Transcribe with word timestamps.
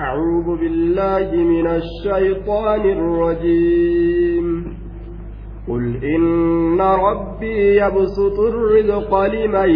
أعوذ 0.00 0.56
بالله 0.60 1.36
من 1.36 1.66
الشيطان 1.66 2.80
الرجيم. 2.80 4.76
قل 5.68 6.04
إن 6.04 6.80
ربي 6.80 7.76
يبسط 7.76 8.38
الرزق 8.40 9.20
لمن 9.20 9.70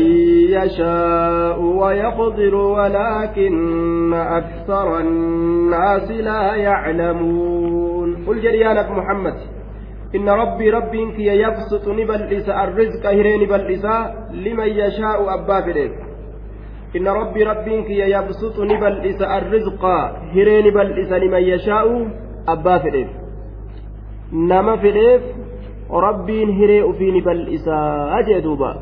يشاء 0.57 1.61
ويقدر 1.61 2.55
ولكن 2.55 4.15
أكثر 4.15 5.01
الناس 5.01 6.11
لا 6.11 6.55
يعلمون. 6.55 8.25
قل 8.27 8.41
جريانك 8.41 8.91
محمد 8.91 9.35
إن 10.15 10.29
ربي 10.29 10.71
ربي 10.71 11.13
كي 11.17 11.27
يبسط 11.27 11.89
نبلس 11.89 12.49
الرزق 12.49 13.07
هرين 13.07 13.43
نبلس 13.43 13.87
لمن 14.33 14.69
يشاء 14.69 15.35
أبا 15.35 15.61
فليك 15.61 16.06
إن 16.97 17.09
ربي 17.09 17.43
ربي 17.43 17.83
كي 17.83 18.01
يبسط 18.11 18.61
نبلس 18.61 19.23
الرزق 19.23 19.85
هرين 20.35 20.67
نبلس 20.67 21.13
لمن 21.13 21.43
يشاء 21.43 21.87
أبا 22.49 22.79
فليك 22.79 23.11
نما 24.33 24.77
hiree 26.59 26.83
ufii 26.83 27.13
ni 27.13 27.21
bal'isaa 27.23 28.23
jee 28.27 28.41
duuba 28.43 28.77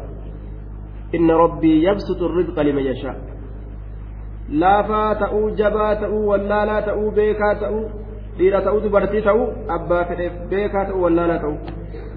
inna 1.13 1.39
rabbii 1.39 1.85
yabsutu 1.85 2.29
rizqa 2.29 2.65
liman 2.65 2.85
yashaa 2.85 3.15
laafaa 4.63 5.15
ta'uu 5.15 5.51
jabaa 5.61 5.95
ta'uu 5.97 6.29
wallaalaa 6.31 6.83
ta'uu 6.83 7.11
beekaa 7.19 7.55
ta'uu 7.63 7.85
dhiira 8.39 8.61
ta'uu 8.67 8.81
dubartii 8.85 9.23
ta'uu 9.29 9.47
abbaa 9.77 10.05
fedheef 10.05 10.33
beekaa 10.51 10.85
ta'uu 10.85 11.03
wallaalaa 11.07 11.39
ta'uu 11.47 11.59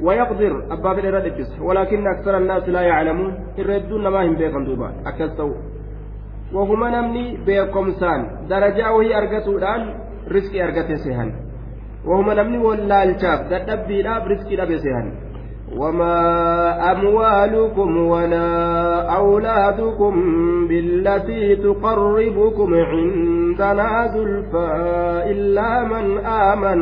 ويقدر 0.01 0.73
أبا 0.73 0.93
في 0.93 1.09
الردبس 1.09 1.61
ولكن 1.61 2.07
أكثر 2.07 2.37
الناس 2.37 2.69
لا 2.69 2.81
يعلمون 2.81 3.33
الردون 3.59 4.07
ما 4.07 4.27
هم 4.27 4.35
بيكم 4.35 4.65
دوبا 4.65 4.93
أكثر 5.05 5.43
وهما 5.43 5.57
نمني 5.57 5.76
بيكم 7.45 7.91
سان. 7.91 8.21
درجة 8.49 8.93
وهي 8.93 9.17
أرقتوا 9.17 9.57
الآن 9.59 9.81
رزق 10.31 10.53
أرقته 10.63 10.95
سهل 10.95 11.29
وهم 12.05 12.31
نمني 12.31 12.57
dadhabbiidhaaf 13.51 14.23
riskii 14.27 14.57
dhabe 14.57 14.77
sehan 14.79 15.07
وما 15.77 16.91
أموالكم 16.91 17.97
ولا 17.97 18.51
أولادكم 19.15 20.13
بالتي 20.67 21.55
تقربكم 21.55 22.73
عندنا 22.73 24.07
زلفى 24.07 24.69
إلا 25.31 25.83
من 25.83 26.17
آمن. 26.25 26.79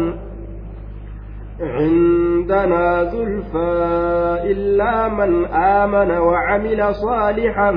عندنا 1.61 3.03
زلفى 3.03 3.71
إلا 4.43 5.07
من 5.07 5.45
آمن 5.45 6.11
وعمل 6.11 6.95
صالحا 6.95 7.71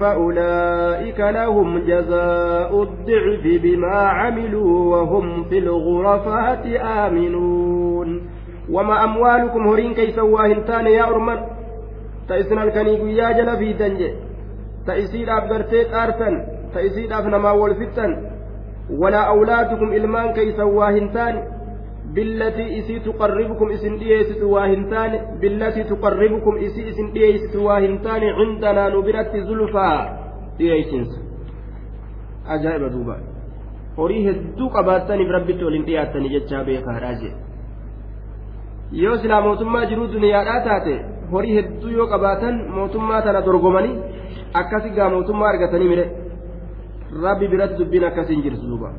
فأولئك 0.00 1.20
لهم 1.20 1.78
جزاء 1.78 2.82
الضعف 2.82 3.62
بما 3.62 3.96
عملوا 3.96 4.96
وهم 4.96 5.44
في 5.44 5.58
الغرفات 5.58 6.66
آمنون. 6.82 8.22
وما 8.72 9.04
أموالكم 9.04 9.68
هرين 9.68 9.94
كي 9.94 10.10
سواهنتان 10.10 10.86
يا 10.86 11.04
أرمن 11.08 11.36
تأسنا 12.28 12.62
الكنيق 12.62 13.04
يا 13.04 13.32
جل 13.32 13.56
في 13.56 13.72
دنجة. 13.72 14.12
تأسير 14.86 15.38
أبقرتيك 15.38 15.92
آرتن. 15.92 16.44
تأسير 16.74 17.18
أفنما 17.18 17.50
والفتن. 17.50 18.16
ولا 19.00 19.20
أولادكم 19.28 19.92
إلمان 19.92 20.32
كي 20.32 20.52
billatii 22.14 22.68
isii 22.78 23.00
tuqarribukum 23.06 23.70
isin 23.76 23.98
dhiyeessitu 24.00 24.52
waa 24.52 24.66
hin 24.72 24.84
taane 24.92 25.18
billatii 25.40 25.84
tuqarribukum 25.90 26.56
isii 26.66 26.86
isin 26.92 27.08
dhiyeessitu 27.14 27.64
waa 27.66 27.80
hin 27.84 27.98
taane 28.06 28.28
cindanaa 28.38 28.90
nu 28.94 29.02
biratti 29.08 29.42
zulfaa 29.48 29.96
dhiyeessinsa. 30.58 31.18
Ajaa'iba 32.54 32.88
duuba. 32.94 33.16
Horii 33.96 34.22
hedduu 34.28 34.68
qabaattaniif 34.76 35.30
rabbitti 35.36 35.64
waliin 35.68 35.84
dhiyaattanii 35.88 36.30
jechaa 36.36 36.64
beekaadhaa 36.68 37.14
jee. 37.22 37.32
Yoo 39.02 39.16
silaa 39.24 39.40
mootummaa 39.46 39.84
jiruu 39.90 40.06
duniyaadhaa 40.12 40.60
taate 40.68 40.94
horii 41.32 41.54
hedduu 41.58 41.90
yoo 41.98 42.06
qabaatan 42.14 42.54
mootummaa 42.76 43.20
tana 43.26 43.40
dorgomanii 43.50 43.94
akkasi 44.62 44.90
gaa 45.00 45.10
mootummaa 45.16 45.48
argatanii 45.52 45.88
mire. 45.92 46.06
Rabbi 47.22 47.48
biratti 47.52 47.78
dubbiin 47.84 48.04
akkasiin 48.10 48.42
jirtu 48.48 48.66
duuba. 48.70 48.90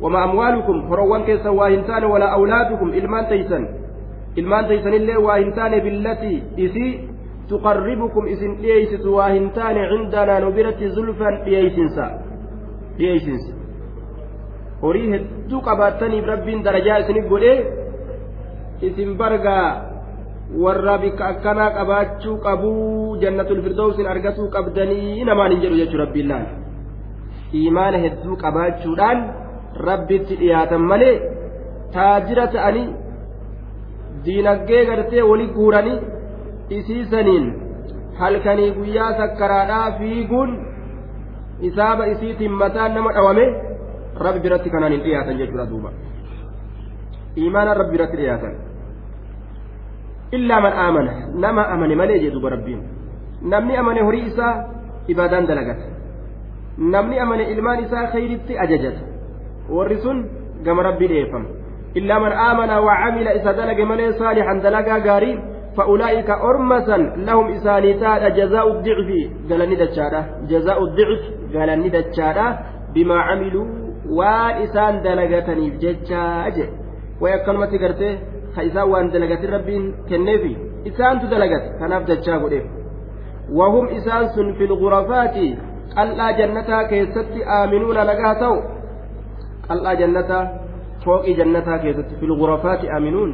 وما 0.00 0.24
أموالكم 0.24 0.76
هروان 0.92 1.22
كيسا 1.24 1.50
واهنتان 1.50 2.04
ولا 2.04 2.34
أولادكم 2.34 2.88
إلمان 2.88 3.28
تيسن 3.28 3.68
إلمان 4.38 4.68
تيسن 4.68 4.92
اللي 4.94 5.16
واهنتان 5.16 5.72
بالتي 5.84 6.42
إسي 6.58 7.08
تقربكم 7.50 8.22
إسن 8.32 8.52
ليست 8.64 9.06
واهنتان 9.06 9.76
عندنا 9.92 10.34
نبرة 10.40 10.80
زلفا 10.96 11.28
horii 14.82 15.10
hedduu 15.12 15.60
qabaataniif 15.68 16.26
rabbiin 16.32 16.64
darajaa 16.64 16.98
isiniif 17.02 17.26
godhee 17.32 17.56
isin 18.88 19.10
bargaa 19.20 19.66
warra 20.62 20.94
bikka 21.02 21.26
akkanaa 21.32 21.70
qabaachuu 21.78 22.36
qabuu 22.46 23.16
jannatul 23.24 23.60
firdawsin 23.66 24.08
argatuu 24.12 24.48
qabdanii 24.56 25.24
namaan 25.30 25.52
hin 25.54 25.62
jedhu 25.64 25.80
jechuu 25.82 26.00
rabbiin 26.02 26.32
laal 26.32 26.46
imaana 27.64 28.02
hedduu 28.06 28.38
qabaachuudhaan 28.44 29.20
rabbitti 29.88 30.34
dhiyaatan 30.40 30.82
malee 30.92 31.14
taajira 31.94 32.46
ta'anii 32.54 32.88
diinaggee 34.24 34.84
gartee 34.90 35.22
wali 35.30 35.46
guuranii 35.56 35.98
isiisaniin 36.78 37.46
halkanii 38.20 38.70
guyyaa 38.78 39.12
sakkaraadhaa 39.20 39.92
fiiguun 39.98 40.50
isaaba 41.68 42.04
isiitiin 42.14 42.52
mataan 42.62 42.94
nama 42.94 43.12
dhawame 43.18 43.44
rabbi 44.24 44.40
biratti 44.46 44.70
kanaan 44.70 44.92
hin 44.92 45.02
dhiyaatan 45.06 45.38
jechuudha 45.42 45.66
duuba 45.70 45.90
imaana 47.46 47.74
rabbi 47.80 47.92
biratti 47.96 48.16
dhiyaatan 48.22 48.54
illaa 50.38 50.60
man 50.66 50.74
aamana 50.84 51.12
nama 51.44 51.62
amane 51.76 51.94
malee 52.02 52.18
jedhuuba 52.24 52.50
rabbiin 52.56 52.82
namni 53.54 53.76
amane 53.82 54.00
horii 54.08 54.26
isaa 54.32 54.52
ibaadaan 55.14 55.46
dalagata 55.52 55.84
namni 56.96 57.18
amane 57.26 57.44
ilmaan 57.54 57.84
isaa 57.86 58.06
khayritti 58.12 58.58
ajajata 58.64 59.09
warri 59.76 59.98
sun 60.04 60.18
gama 60.64 60.82
rabbii 60.88 61.08
dhiyeeffama. 61.12 61.48
Illaa 61.94 62.20
man 62.24 62.32
aamana 62.32 62.80
wacamila 62.88 63.34
isa 63.38 63.52
dalage 63.60 63.84
malee 63.92 64.12
saalixan 64.20 64.62
dalagaa 64.66 65.00
gaarii 65.08 65.38
فأولئك 65.76 66.30
أرمسا 66.30 66.96
لهم 67.16 67.46
إسانيتاد 67.52 68.34
جزاء 68.34 68.66
الضعف 68.68 69.08
قال 69.50 69.70
ندتشادا 69.70 70.20
جزاء 70.48 70.78
الضعف 70.84 71.20
قال 71.54 71.70
ندتشادا 71.84 72.58
بما 72.94 73.18
عملوا 73.20 73.66
وإسان 74.18 75.02
دلقتني 75.02 75.70
بججاج 75.70 76.56
ويكلمة 77.20 77.72
قرته 77.82 78.18
خيسا 78.56 78.82
وان 78.82 79.10
دلقت 79.10 79.44
ربين 79.44 79.94
كنفي 80.08 80.56
إسان 80.88 81.20
تدلقت 81.20 81.64
كناف 81.78 82.02
دجاج 82.10 82.62
وهم 83.58 83.88
إسان 83.88 84.52
في 84.58 84.64
الغرفات 84.64 85.36
ألا 85.98 86.30
جنتا 86.38 86.82
كيست 86.90 87.32
آمنون 87.62 87.98
لقاتو 88.08 88.54
qal'aa 89.70 89.94
jannataa 90.02 90.42
fooqii 91.04 91.34
jannataa 91.40 91.78
keessatti 91.84 92.20
filgurafaati 92.20 92.92
aaminuun 92.96 93.32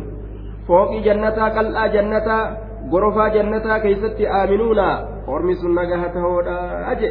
fooqii 0.68 1.02
jannataa 1.08 1.50
qal'aa 1.58 1.88
jannataa 1.96 2.42
gorofaa 2.90 3.28
jannataa 3.36 3.78
keessatti 3.84 4.28
aaminuuna 4.38 4.86
ormi 5.34 5.54
sun 5.62 5.74
nagaha 5.80 6.08
tahoodha 6.16 6.56
aje 6.92 7.10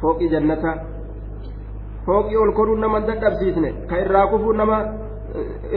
fooqii 0.00 0.30
jannataa 0.34 0.76
fooqii 2.06 2.40
ol 2.42 2.52
koruun 2.58 2.80
nama 2.80 3.00
dadhabsiisne 3.10 3.70
ka 3.90 4.00
irraa 4.04 4.26
kufuu 4.32 4.52
nama 4.62 4.78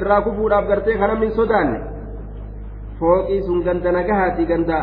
irraa 0.02 0.22
kufuudhaaf 0.28 0.68
gartee 0.72 0.98
ka 1.04 1.08
namni 1.08 1.32
sodaanne 1.40 1.80
fooqii 3.00 3.42
sun 3.48 3.64
ganda 3.68 3.92
nagahaati 3.98 4.46
ganda 4.52 4.78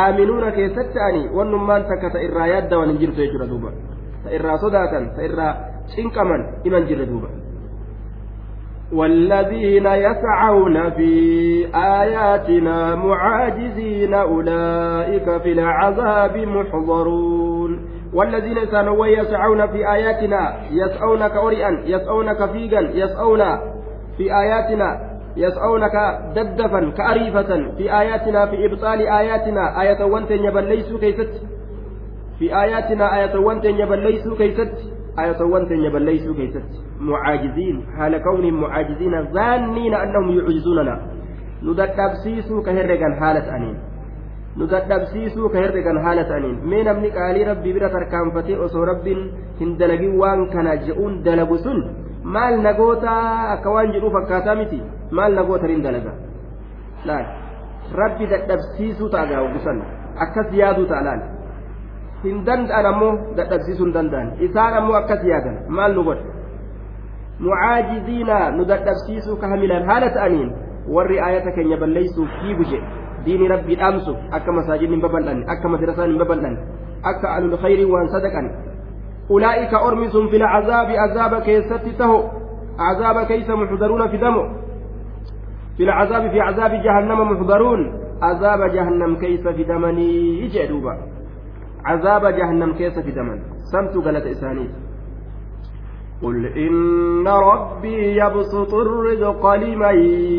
aaminuuna 0.00 0.50
keessatti 0.58 0.94
ta'anii 0.98 1.28
wannummaan 1.36 1.84
takka 1.90 2.10
ta 2.16 2.24
irraa 2.28 2.46
yaaddawan 2.54 2.90
hin 2.92 2.98
jirtu 3.02 3.20
jechuudha 3.22 3.48
duuba 3.52 3.70
ta 4.24 4.34
irraa 4.38 4.58
sodaatan 4.64 5.10
ta 5.16 5.22
irraa 5.28 5.52
cinqaman 5.92 6.40
iman 6.64 6.86
jirre 6.88 7.06
duuba 7.06 7.28
والذين 8.92 9.86
يسعون 9.86 10.90
في 10.90 11.12
آياتنا 11.74 12.94
معاجزين 12.94 14.14
أولئك 14.14 15.42
في 15.42 15.52
العذاب 15.52 16.36
محضرون. 16.36 17.88
والذين 18.14 18.66
سانوا 18.70 19.06
يسعون 19.06 19.66
في 19.66 19.92
آياتنا 19.92 20.54
يسعونك 20.70 21.32
أريئا 21.36 21.70
يسعونك 21.86 22.50
فيقا 22.52 22.80
يسعون 22.80 23.42
في 24.16 24.24
آياتنا 24.36 24.88
يسعونك 25.36 25.96
ددفا 26.36 26.90
كأريفة. 26.96 27.50
في 27.76 27.98
آياتنا 28.00 28.46
في 28.46 28.66
إبطال 28.66 29.00
آياتنا 29.08 29.82
آية 29.82 30.04
وانتن 30.04 30.44
يبل 30.44 30.64
ليسوا 30.64 30.98
كيست 30.98 31.42
في 32.38 32.46
آياتنا 32.62 33.16
آية 33.16 33.38
وانتن 33.38 33.74
يبل 33.74 33.98
ليسوا 33.98 34.36
كيست 34.36 34.93
ayatawwan 35.22 35.66
teenya 35.70 35.90
balleeysuu 35.96 36.34
keeysatti 36.34 36.78
mucaajiziin 37.08 37.82
haala 37.96 38.18
kawnihim 38.26 38.56
mucaajiziina 38.64 39.22
zaanniina 39.36 40.00
annahum 40.06 40.30
yucjizuunana 40.36 40.94
nu 41.66 41.74
dadhabsiisuu 41.80 42.62
ka 42.68 42.72
herregan 42.78 43.14
haala 43.20 43.40
ta'aniin 43.48 43.76
nu 44.62 44.66
dadhabsiisuu 44.72 45.48
ka 45.54 45.58
herregan 45.66 46.00
haala 46.06 46.24
ta'aniin 46.30 46.56
mee 46.72 46.82
namni 46.88 47.10
qaalii 47.18 47.44
rabbii 47.50 47.74
bira 47.76 47.88
tarkaanfatee 47.96 48.58
osoo 48.66 48.84
rabbiin 48.92 49.22
hin 49.60 49.76
dalagin 49.84 50.18
waan 50.24 50.44
kana 50.56 50.76
je'uun 50.88 51.22
dalagu 51.28 51.58
sun 51.68 51.80
maal 52.36 52.58
nagoota 52.66 53.14
akka 53.54 53.70
waan 53.76 53.92
jedhuu 53.96 54.12
fakkaataa 54.18 54.54
miti 54.62 54.80
maal 55.20 55.34
nagoota 55.40 55.66
hin 55.74 55.82
dalaga 55.88 56.12
laal 57.10 57.26
rabbi 58.02 58.26
dadhabsiisuu 58.34 59.08
ta'a 59.14 59.26
gaawwisan 59.32 59.82
akkas 60.26 60.52
yaaduu 60.62 60.86
ta'a 60.92 61.04
laal 61.08 61.24
hin 62.24 62.44
danda'an 62.48 62.86
ammoo 62.92 63.12
dadhabsiisuu 63.36 63.86
hin 63.86 63.94
danda'an 63.98 64.28
isaan 64.48 64.74
ammoo 64.80 64.96
akkas 65.00 65.24
yaadan 65.30 65.56
maal 65.78 65.94
nu 65.98 66.04
godha 66.08 66.24
mucaajiziina 67.46 68.50
nu 68.56 68.64
dadhabsiisuu 68.72 69.36
ka 69.40 69.48
hamilan 69.54 69.88
haala 69.90 70.10
ta'aniin 70.18 70.50
warri 70.96 71.18
ayata 71.30 71.52
keenya 71.56 71.76
balleeysuuf 71.82 72.30
fiigu 72.42 72.64
jedhe 72.72 72.86
diini 73.24 73.48
rabbii 73.48 73.76
dhaamsuuf 73.82 74.18
akka 74.38 74.52
masaajidni 74.52 74.96
hin 74.96 75.02
babal'anne 75.06 75.44
akka 75.56 75.68
madrasaan 75.74 76.10
hin 76.12 76.18
babal'anne 76.22 76.58
akka 77.12 77.34
alul 77.36 77.56
khayrii 77.64 77.88
waan 77.94 78.08
sadaqan 78.14 78.50
ulaa'ika 79.36 79.82
ormi 79.88 80.10
sun 80.16 80.28
fil 80.34 80.46
cazaabi 80.54 80.98
azaaba 81.06 81.40
keessatti 81.48 81.96
taho 82.02 82.18
azaaba 82.90 83.24
keeysa 83.32 83.56
muxdaruuna 83.56 84.08
fidamo 84.14 84.44
fil 85.76 85.92
cazaabi 85.98 86.28
fi 86.36 86.38
cazaabi 86.46 86.82
jahannama 86.86 87.24
muxdaruun 87.32 87.82
azaaba 88.30 88.68
jahannam 88.76 89.16
keeysa 89.22 89.52
fidamanii 89.58 90.48
jee 90.54 90.68
duuba 91.84 91.86
azaaba 91.92 92.32
jahannam 92.32 92.74
keessa 92.74 93.02
fidaman 93.02 93.40
samtu 93.70 94.02
galata 94.02 94.30
isaaniif 94.30 94.70
قل 96.22 96.46
إن 96.46 97.28
ربي 97.28 98.16
يبسط 98.16 98.74
الرزق 98.74 99.54
لمن 99.54 99.96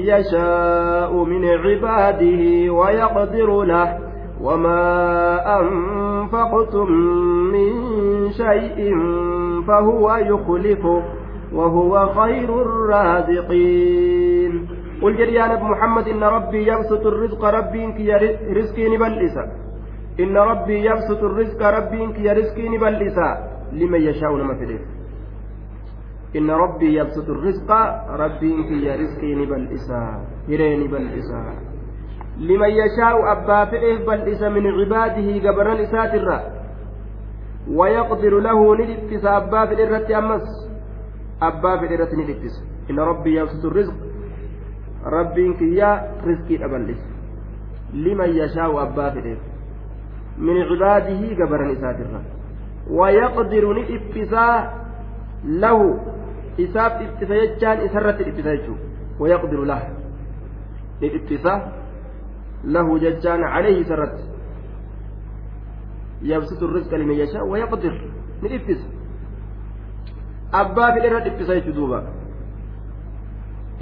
يشاء 0.08 1.24
من 1.24 1.46
عباده 1.46 2.72
ويقدر 2.74 3.64
له. 3.64 4.00
وما 4.42 4.80
أنفقتم 5.60 6.92
من 7.54 7.72
شيء 8.32 8.96
فهو 9.68 10.16
يخلفه 10.16 11.04
وهو 11.54 12.08
خير 12.08 12.62
الرازقين. 12.62 14.68
قل 15.02 15.20
يا 15.20 15.48
نبي 15.48 15.64
محمد 15.64 16.08
إن 16.08 16.24
ربي 16.24 16.68
يبسط 16.68 17.06
الرزق 17.06 17.46
ربي 17.46 17.86
إنك 17.86 18.00
رزقي 18.58 18.98
نبلسا 18.98 19.65
إن 20.20 20.38
ربي 20.38 20.86
يبسط 20.86 21.24
الرزق 21.24 21.62
ربي 21.62 22.04
إنك 22.04 22.20
يا 22.20 22.34
رزقي 22.34 22.70
نبلسا 22.70 23.30
لمن 23.72 24.02
يشاء 24.02 24.36
نما 24.36 24.56
في 24.56 24.80
إن 26.38 26.50
ربي 26.52 26.98
يبسط 27.00 27.30
الرزق 27.30 27.72
ربي 28.10 28.56
إنك 28.56 28.72
يا 28.84 28.96
رزقي 28.96 29.36
نبل 29.36 29.68
إسا 29.74 30.02
هري 30.50 30.78
نبل 30.78 31.08
إسا 31.20 31.42
لمن 32.40 32.70
يشاء 32.70 33.16
أبا 33.32 33.66
فئه 33.66 34.06
بل 34.08 34.20
إسا 34.32 34.50
من 34.50 34.68
عباده 34.68 35.50
قبر 35.50 35.84
إسات 35.84 36.14
الرا. 36.14 36.40
ويقدر 37.68 38.40
له 38.40 38.76
ندبس 38.76 39.26
أبا 39.26 39.64
الإرة 39.72 40.20
أمس. 40.20 40.48
أبا 41.42 41.78
في 41.78 41.86
الإرة 41.86 42.10
ندبس 42.16 42.56
إن 42.90 43.00
ربي 43.00 43.36
يبسط 43.40 43.66
الرزق 43.66 43.94
ربي 45.06 45.46
إنك 45.48 45.62
يا 45.62 45.92
رزقي 46.28 46.58
نبل 46.58 46.90
إسا 46.90 47.10
لمن 47.94 48.30
يشاء 48.30 48.84
أبا 48.84 49.10
فئه 49.10 49.55
من 50.38 50.62
عباده 50.62 51.46
قبر 51.46 51.74
إسات 51.74 51.96
الرا 51.96 52.22
ويقدر 52.90 53.74
ندبس 53.74 54.34
له 55.46 56.00
jechuudha 56.58 58.76
wayaqdiru 59.20 59.66
lah 59.66 59.82
ni 61.02 61.10
dhiphisa 61.10 61.54
lahu 62.76 63.00
jechaan 63.00 63.42
calayhi 63.54 63.82
isarratti 63.84 64.24
yabsitu 66.32 66.68
rizqa 66.68 66.98
liman 66.98 67.18
yashaa 67.24 67.48
wayaqdir 67.52 67.96
ni 68.42 68.50
dhiphisa 68.50 68.88
abbaa 70.52 70.92
fedhe 70.96 71.08
irra 71.12 71.22
dhiphisa 71.28 71.60
jechuu 71.60 71.76
duuba 71.80 72.00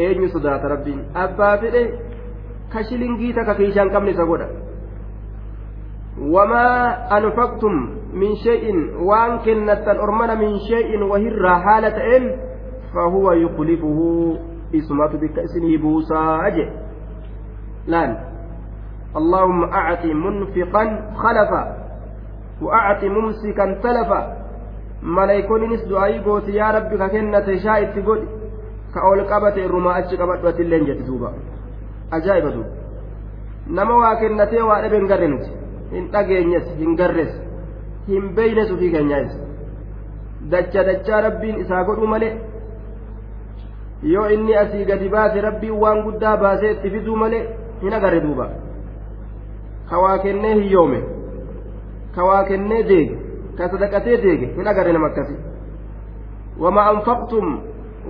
eenyu 0.06 0.30
sodaata 0.36 0.74
rabbiin 0.76 1.02
abbaa 1.26 1.58
fedhe 1.64 1.84
ka 2.74 2.84
shilingii 2.90 3.34
takka 3.34 3.56
kiishaan 3.62 3.94
qabne 3.96 4.12
isa 4.16 4.26
godha 4.32 4.48
wamaa 6.32 7.10
anfaqtum 7.10 7.76
min 8.14 8.36
shay'in 8.36 9.04
waan 9.04 9.40
kennattan 9.44 10.00
ormana 10.00 10.36
min 10.36 10.60
shay'in 10.70 11.04
wahirraa 11.10 11.60
haala 11.60 11.92
ta'een 11.92 12.54
بك 15.16 15.40
إسمه 15.40 15.78
بوسا 15.78 16.48
أجل 16.48 16.70
لأن 17.88 18.18
اللهم 19.16 19.64
أعط 19.64 20.06
منفقا 20.06 20.84
خلفا 21.16 21.64
وأعط 22.62 23.04
ممسكا 23.04 23.66
تلفا. 23.84 24.22
ملايكون 25.04 25.74
نسدو 25.74 26.04
أي 26.04 26.20
قوت 26.20 26.48
يا 26.48 26.72
ربي 26.72 26.98
ككنة 26.98 27.58
شاء 27.64 27.84
تقول 27.84 28.20
كأول 28.94 29.20
قبت 29.32 29.58
الرما 29.58 30.00
أتش 30.00 30.14
قبت 30.16 30.46
وتلين 30.46 30.86
جت 30.86 31.02
دوبا 31.08 31.34
أجايب 32.14 32.46
دوبا 32.48 32.84
dhabe 34.84 35.63
hin 35.94 36.10
dhageenyes 36.16 36.68
hin 36.82 36.96
garres 37.02 37.34
hin 38.08 38.30
beeynes 38.40 38.72
ufii 38.76 38.92
keenyaas 38.96 39.32
dacha 40.54 40.84
dachaa 40.90 41.22
rabbiin 41.28 41.60
isaa 41.64 41.84
godhu 41.90 42.08
malee 42.14 42.34
yoo 44.14 44.28
inni 44.36 44.56
asii 44.64 44.86
gadi 44.92 45.10
baase 45.16 45.42
rabbiin 45.48 45.80
waan 45.86 46.04
guddaa 46.08 46.38
baasee 46.46 46.72
itti 46.76 46.90
fiduu 46.96 47.16
malee 47.24 47.42
hin 47.82 47.94
agarre 48.00 48.22
duuba 48.28 48.48
kawaa 49.90 50.18
kennee 50.28 50.54
hiyyoome 50.62 51.04
kawaa 52.16 52.44
kennee 52.52 52.84
deege 52.90 53.18
ka 53.58 53.70
sadaqatee 53.76 54.18
deege 54.26 54.54
hin 54.58 54.68
agarre 54.74 54.94
nama 54.98 55.08
akkasi 55.12 55.36
wama 56.66 56.86
anfaqtum 56.94 57.54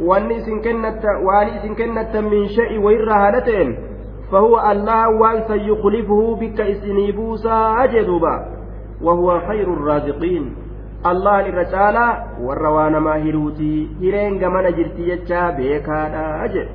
wanni 0.10 0.36
isin 0.42 0.62
kennatta 0.68 1.18
waan 1.28 1.56
isin 1.58 1.76
kennattan 1.82 2.30
min 2.34 2.48
sha'i 2.58 2.78
wayirraa 2.86 3.20
haala 3.24 3.42
ta'en 3.50 3.76
فهو 4.34 4.72
الله 4.72 5.10
وان 5.10 5.44
سيخلفه 5.48 6.36
بك 6.42 6.62
اسني 6.62 7.12
بوسا 7.12 7.84
أجدوبا 7.84 8.46
وهو 9.02 9.40
خير 9.48 9.74
الرازقين. 9.74 10.56
waa 11.06 12.90
namaa 12.90 13.16
hiruutii 13.16 13.90
hireen 14.00 14.40
gamana 14.40 14.72
jirti 14.72 15.04
jechaa 15.04 15.52
beekaadha 15.52 16.48
jedhe 16.48 16.70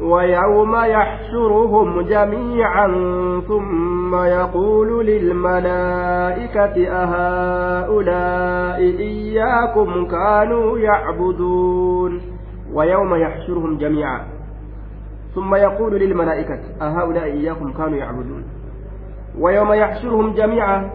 ويوم 0.00 0.76
يحشرهم 0.76 2.00
جميعا 2.00 2.86
ثم 3.48 4.14
يقول 4.14 5.06
للملائكة 5.06 6.88
أهؤلاء 6.88 8.80
إياكم 8.80 10.06
كانوا 10.06 10.78
يعبدون. 10.78 12.20
ويوم 12.74 13.14
يحشرهم 13.14 13.78
جميعا. 13.78 14.41
ثم 15.34 15.54
يقول 15.54 15.92
للملائكة 16.00 16.58
أهؤلاء 16.82 17.24
إياكم 17.24 17.72
كانوا 17.72 17.98
يعبدون. 17.98 18.44
ويوم 19.38 19.72
يحشرهم 19.72 20.34
جميعا 20.34 20.90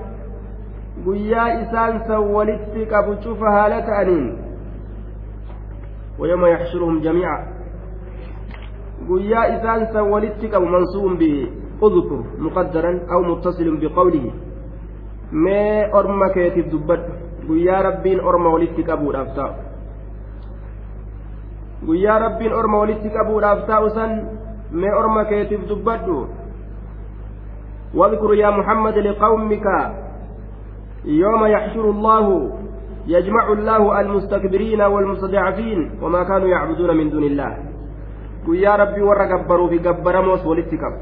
san 1.72 2.22
walitti 2.34 2.86
qabu 2.90 3.16
cufa 3.22 3.52
haala 3.52 3.82
ta'aniin 3.82 4.48
ويوم 6.20 6.46
يحشرهم 6.46 7.00
جميعا 7.02 7.40
قويا 9.10 9.42
إسان 9.56 9.94
سولتك 9.94 10.54
أو 10.54 10.66
منصوب 10.66 11.12
بأذكر 11.22 12.24
مقدرا 12.40 13.00
أو 13.12 13.22
متصل 13.22 13.78
بقوله 13.78 14.32
ما 15.32 15.94
أرمك 15.94 16.38
يتدبت 16.38 17.06
قويا 17.48 17.82
ربين 17.82 18.20
أرم 18.20 18.46
ولتك 18.46 18.90
أبو 18.90 19.12
الأفتاء 21.84 21.88
قويا 21.88 22.18
ربين 22.18 22.54
أرم 22.54 22.74
ولتك 22.74 23.16
أبو 23.16 23.40
الأفتاء 23.40 23.88
سن 23.88 24.24
ما 24.72 24.90
أرمك 25.00 25.32
يتدبت 25.32 26.28
واذكر 27.94 28.34
يا 28.34 28.50
محمد 28.50 28.98
لقومك 28.98 29.66
يوم 31.06 31.46
يحشر 31.46 31.90
الله 31.90 32.52
يجمع 33.08 33.52
الله 33.52 34.00
المستكبرين 34.02 34.82
والمستضعفين 34.82 35.92
وما 36.02 36.24
كانوا 36.24 36.48
يعبدون 36.48 36.98
من 36.98 37.10
دون 37.10 37.24
الله 37.24 37.58
ويا 38.48 38.76
ربي 38.76 39.02
ورا 39.02 39.38
قبروا 39.38 39.70
في 39.70 39.78
قبر 39.78 40.22
موس 40.22 40.46
ولتكب 40.46 40.94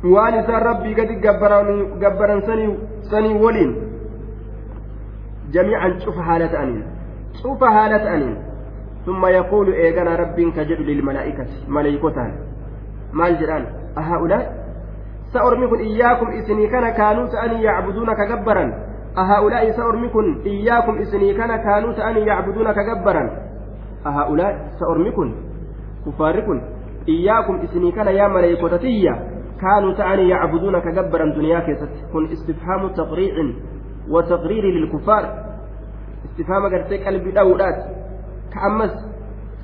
waan 0.00 0.32
isaan 0.32 0.62
rabbii 0.64 0.94
gadi 0.96 1.20
gabbaran 2.00 2.40
sanii 3.10 3.34
waliin 3.36 3.76
jamiican 5.52 6.00
cufa 6.00 6.22
haala 6.22 6.48
ta'aniin 6.48 6.84
cufa 7.42 7.68
haala 7.70 7.98
ta'aniin. 7.98 8.49
ثم 9.06 9.26
يقول 9.26 9.72
إيغانا 9.72 10.16
رب 10.16 10.40
كجد 10.56 10.80
للملائكة 10.80 11.46
ملائكتان. 11.68 12.32
مال 13.12 13.40
جران 13.40 13.66
أهؤلاء؟ 13.98 14.60
سأرمكن 15.32 15.78
إياكم 15.78 16.26
إسني 16.26 16.66
كان 16.66 16.90
كانوا 16.90 17.26
تأني 17.26 17.62
يعبدون 17.62 18.08
كجبرا 18.14 18.64
أهؤلاء 19.18 19.70
سأرمكن 19.70 20.42
إياكم 20.46 20.98
إسني 20.98 21.34
كان 21.34 21.56
كانوا 21.56 21.92
تأني 21.92 22.20
يعبدون 22.20 22.72
كجبرا 22.72 23.24
أهؤلاء 24.06 24.68
سأرمكن 24.80 25.34
كفاركن 26.06 26.62
إياكم 27.08 27.54
إسني 27.60 27.92
كان 27.92 28.06
يا 28.06 28.28
ملائكتي 28.28 29.08
كانوا 29.60 29.94
تعني 29.94 30.28
يعبدون 30.28 30.78
كجبرا 30.78 31.34
دنيا 31.34 31.60
كيست. 31.60 32.12
كن 32.12 32.24
استفهام 32.32 32.88
تقريع 32.88 33.34
وتقرير 34.10 34.64
للكفار. 34.64 35.24
استفهام 36.24 36.62
قرتي 36.72 37.04
قلبي 37.04 37.30
داودات 37.30 37.99
كأمس 38.53 38.93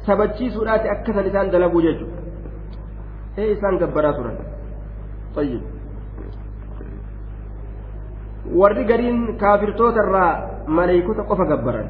sabachiisuudhaati 0.08 0.88
akkasan 0.90 1.26
isaan 1.30 1.54
dalaguu 1.54 1.82
jechuudha 1.86 2.18
ee 3.38 3.48
isaan 3.56 3.76
gabbaraa 3.82 4.14
turan 4.18 4.38
طيب 5.38 5.62
warri 8.60 8.84
gariin 8.92 9.38
kaafirtoota 9.42 10.02
irraa 10.06 10.32
maleeykota 10.78 11.24
qofa 11.30 11.46
gabbaran 11.52 11.88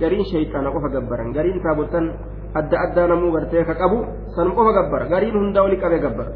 gariin 0.00 0.24
shayxaana 0.32 0.70
qofa 0.76 0.88
gabbaran 0.96 1.28
gariin 1.36 1.60
taabotan 1.66 2.04
adda 2.60 2.76
addaa 2.84 3.06
namuu 3.12 3.30
gartee 3.36 3.64
ka 3.68 3.74
qabu 3.82 3.98
sanum 4.34 4.52
qofa 4.58 4.72
gabbara 4.78 5.04
gariin 5.14 5.36
hundaa 5.40 5.64
wali 5.66 5.76
qabee 5.84 6.00
gabbara 6.06 6.32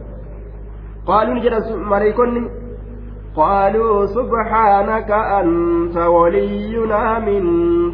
qaaluu 1.08 1.34
ni 1.36 1.40
jedhan 1.46 1.64
maleeykonni 1.92 2.42
قالوا 3.38 4.06
سبحانك 4.18 5.10
أنت 5.40 5.96
ولينا 6.16 7.02
من 7.28 7.42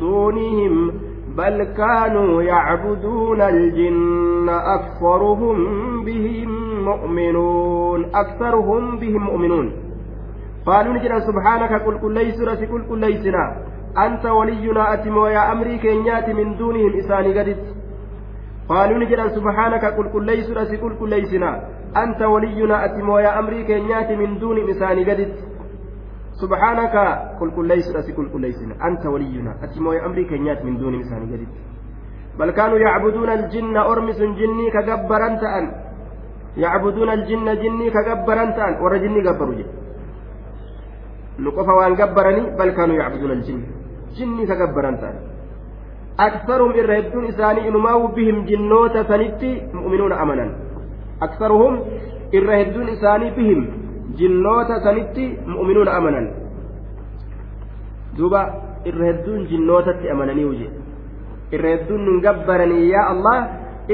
دونهم 0.04 0.74
بل 1.39 1.55
كانوا 1.63 2.41
يعبدون 2.41 3.41
الجن 3.41 4.49
أكثرهم 4.49 5.57
بهم 6.07 6.49
مؤمنون 6.89 8.05
أكثرهم 8.21 8.99
بهم 8.99 9.21
مؤمنون. 9.29 9.67
قالوا 10.65 10.93
نجد 10.93 11.13
سبحانك 11.29 11.71
قل 11.85 11.95
كل 12.01 12.13
ليس 12.13 12.37
رسي 12.49 12.65
قل 12.65 12.81
كل 12.89 12.99
ليسنا. 12.99 13.45
أنت 14.05 14.25
ولينا 14.25 14.83
أتم 14.93 15.15
يا 15.35 15.51
أمري 15.51 15.77
كينيات 15.77 16.27
من 16.29 16.57
دونهم 16.57 16.91
إساني 16.99 17.31
قدت. 17.39 17.63
قالوا 18.69 18.99
نجد 19.03 19.21
سبحانك 19.37 19.85
قل 19.97 20.07
كل 20.13 20.25
ليس 20.25 20.49
رسي 20.59 20.77
قل 20.83 20.93
كل 20.99 21.09
ليسنا. 21.09 21.51
أنت 22.03 22.21
ولينا 22.21 22.85
أتم 22.85 23.09
يا 23.25 23.39
أمري 23.39 23.63
كينيات 23.63 24.09
من 24.11 24.39
دونهم 24.39 24.69
إساني 24.69 25.03
قدت. 25.09 25.48
سبحانك 26.41 26.95
قل 27.39 27.49
كل 27.55 27.65
ليس 27.67 27.87
رسي 27.95 28.11
قل 28.17 28.27
كل 28.33 28.41
ليسنا 28.41 28.75
أنت 28.87 29.03
ولينا 29.13 29.51
أتم 29.63 29.85
يا 29.95 30.05
أمري 30.07 30.23
كينيات 30.29 30.59
من 30.65 30.77
دونهم 30.81 31.01
إساني 31.05 31.25
قدت 31.31 31.51
بل 32.39 32.49
كانوا 32.57 32.79
يعبدون 32.85 33.29
الجن 33.37 33.75
أرمس 33.91 34.19
جني 34.39 34.65
كجبرنت 34.75 35.43
أن 35.57 35.65
يعبدون 36.63 37.09
الجن 37.17 37.47
جني 37.63 37.87
كجبرنت 37.95 38.57
أن 38.67 38.73
ورجني 38.83 39.21
جبروا 39.27 39.67
nu 41.39 41.51
qofa 41.55 41.73
waan 41.79 41.95
gabbaranii 41.95 42.51
bal 42.59 42.71
kaanuu 42.75 42.97
yacbuduuna 42.99 43.33
aljinni 43.33 43.67
jinni 44.17 44.47
ka 44.47 44.55
gabbaran 44.61 44.97
ta'an 45.01 45.17
aksaruhum 46.25 46.73
irra 46.81 46.95
hedduun 46.99 47.29
isaanii 47.31 47.67
inumaa 47.69 47.99
bihim 48.17 48.41
jinnoota 48.49 49.03
sanitti 49.11 49.51
mu'minuuna 49.73 50.17
amanan 50.23 50.49
aksaruhum 51.27 51.77
irra 52.39 52.57
hedduun 52.61 52.89
isaanii 52.95 53.31
bihim 53.37 53.61
jinnoota 54.18 54.80
sanitti 54.86 55.26
mu'minuuna 55.46 55.96
amanan 55.98 56.26
duuba 58.16 58.40
irra 58.90 59.04
hedduun 59.10 59.46
jinnootatti 59.50 60.10
amananii 60.14 60.48
wuje 60.50 60.68
irra 61.52 61.74
hedduun 61.74 62.04
nun 62.06 62.20
gabbaranii 62.26 62.88
yaa 62.90 63.06
allah 63.14 63.38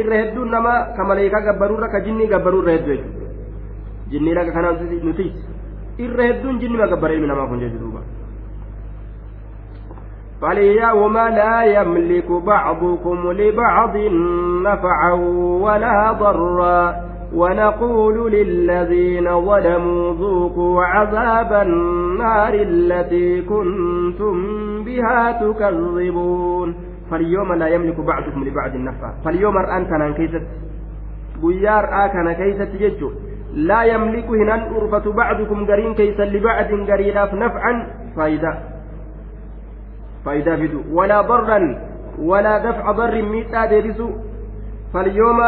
irra 0.03 0.23
hedduun 0.23 0.51
nama 0.57 0.75
ka 0.97 1.05
maleekaa 1.11 1.47
gabbaruurra 1.49 1.93
ka 1.95 2.05
jinnii 2.07 2.31
gabbaruu 2.33 2.63
irra 2.63 2.77
hedduu 2.79 2.97
jechuudha 2.97 3.29
jinnii 4.15 4.39
laga 4.39 4.53
kanaan 4.57 5.05
nuti 5.09 5.29
irra 6.07 6.31
hedduun 6.31 6.61
jinni 6.65 6.83
magabbara 6.83 7.15
ilmi 7.15 7.31
namaa 7.33 7.51
kun 7.53 7.63
jechu 7.67 7.79
duuba 7.85 8.03
فاليوم 10.41 11.19
لا 11.19 11.63
يملك 11.63 12.31
بعضكم 12.33 13.33
لبعض 13.33 13.97
نفعا 14.65 15.13
ولا 15.65 16.13
ضرا 16.13 16.97
ونقول 17.36 18.32
للذين 18.32 19.28
ظلموا 19.46 20.14
ذوقوا 20.14 20.84
عذاب 20.84 21.54
النار 21.68 22.54
التي 22.54 23.42
كنتم 23.42 24.36
بها 24.84 25.32
تكذبون. 25.32 26.76
فاليوم 27.12 27.54
لا 27.54 27.68
يملك 27.68 28.00
بعضكم 28.00 28.44
لبعض 28.44 28.76
النفع 28.76 29.14
فاليوم 29.26 29.58
أنت 29.58 30.18
كيست 30.18 30.46
بيار 31.42 32.06
آكنا 32.06 32.34
كيست 32.34 32.72
يجو. 32.82 33.12
لا 33.54 33.84
يملك 33.84 34.26
هنا 34.26 34.56
الأرفة 34.56 35.12
بعضكم 35.12 35.66
قرين 35.66 35.94
كيسا 35.94 36.26
لبعض 36.26 36.70
قرين 36.90 37.18
نفعا. 37.44 37.74
فايدة. 38.16 38.54
فايدة 40.26 40.56
بدو 40.56 40.82
ولا 40.92 41.22
ضرا 41.22 41.60
ولا 42.20 42.58
دفع 42.58 42.92
ضر 42.92 43.22
ميتا 43.22 43.66
فاليوم 44.94 45.40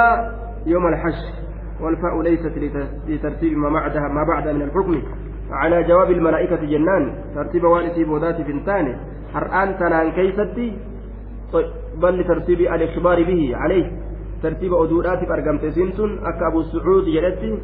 يوم 0.65 0.87
الحشر. 0.87 1.46
والفاء 1.81 2.21
ليست 2.21 2.53
لترتيب 3.07 3.57
ما 3.57 3.69
بعدها 3.69 4.07
ما 4.07 4.23
بعد 4.27 4.47
من 4.47 4.61
الحكم. 4.61 5.01
على 5.51 5.83
جواب 5.83 6.11
الملائكة 6.11 6.65
جنان. 6.65 7.03
ترتيب 7.35 7.63
والدي 7.63 8.03
بودات 8.03 8.41
فنتان 8.41 8.95
حرآن 9.33 9.77
تنان 9.79 10.11
كيستي 10.11 10.73
بل 12.01 12.19
لترتيب 12.19 12.59
الإخبار 12.61 13.23
به 13.23 13.41
عليه. 13.55 13.87
argamte 15.29 15.71
siin 15.73 15.93
sun 15.97 16.19
akka 16.23 16.47
abu 16.47 16.61
sucuud 16.63 17.05
jedhetti 17.09 17.57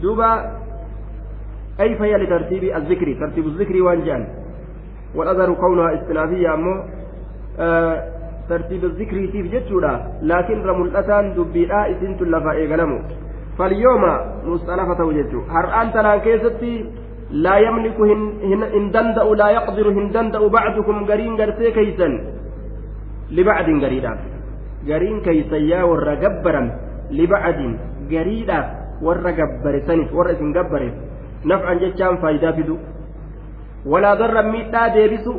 duuba 0.00 0.56
ay 1.78 1.94
fayya 1.98 2.18
litartiibi 2.18 2.72
azzikri 2.72 3.14
tartiibu 3.20 3.50
zikrii 3.58 3.80
waan 3.80 4.00
jedhan 4.04 4.26
والأذر 5.14 5.54
كونها 5.54 5.94
استنافية 5.94 6.54
أمو. 6.54 6.84
آه 7.58 7.96
ترتيب 8.48 8.84
الذكر 8.84 9.26
كيف 9.26 9.46
جتشودا 9.52 9.92
لكن 10.22 10.62
رملتان 10.62 11.34
دبيرا 11.34 11.90
إسنت 11.90 12.22
لفا 12.22 12.52
إيغلمو 12.52 12.98
فاليوم 13.58 14.02
مستأنفة 14.52 15.00
وجتشو 15.08 15.40
هرآن 15.54 15.86
تنان 15.94 16.18
كيستي 16.24 16.74
لا 17.44 17.54
يملك 17.66 17.98
هن 18.50 18.86
دندأ 18.94 19.24
لا 19.40 19.48
يقدر 19.58 19.86
هن 19.96 20.06
دندأ 20.14 20.42
بعضكم 20.56 20.96
قرين 21.08 21.32
قرتي 21.40 21.70
كيسا 21.76 22.08
لبعد 23.36 23.68
قريدا 23.84 24.12
gabbaran 26.22 26.66
libacdin 27.18 27.72
gariidhaaf 28.12 28.66
warra 29.06 29.32
gabbarisaniif 29.38 30.10
warra 30.18 30.32
isin 30.36 30.52
gabbareef 30.56 30.94
nafcan 31.50 31.80
jechaan 31.82 32.16
faayidaa 32.22 32.52
fidu 32.58 32.76
walaa 33.92 34.16
darran 34.20 34.48
miidhaa 34.54 34.88
deebisu 34.96 35.32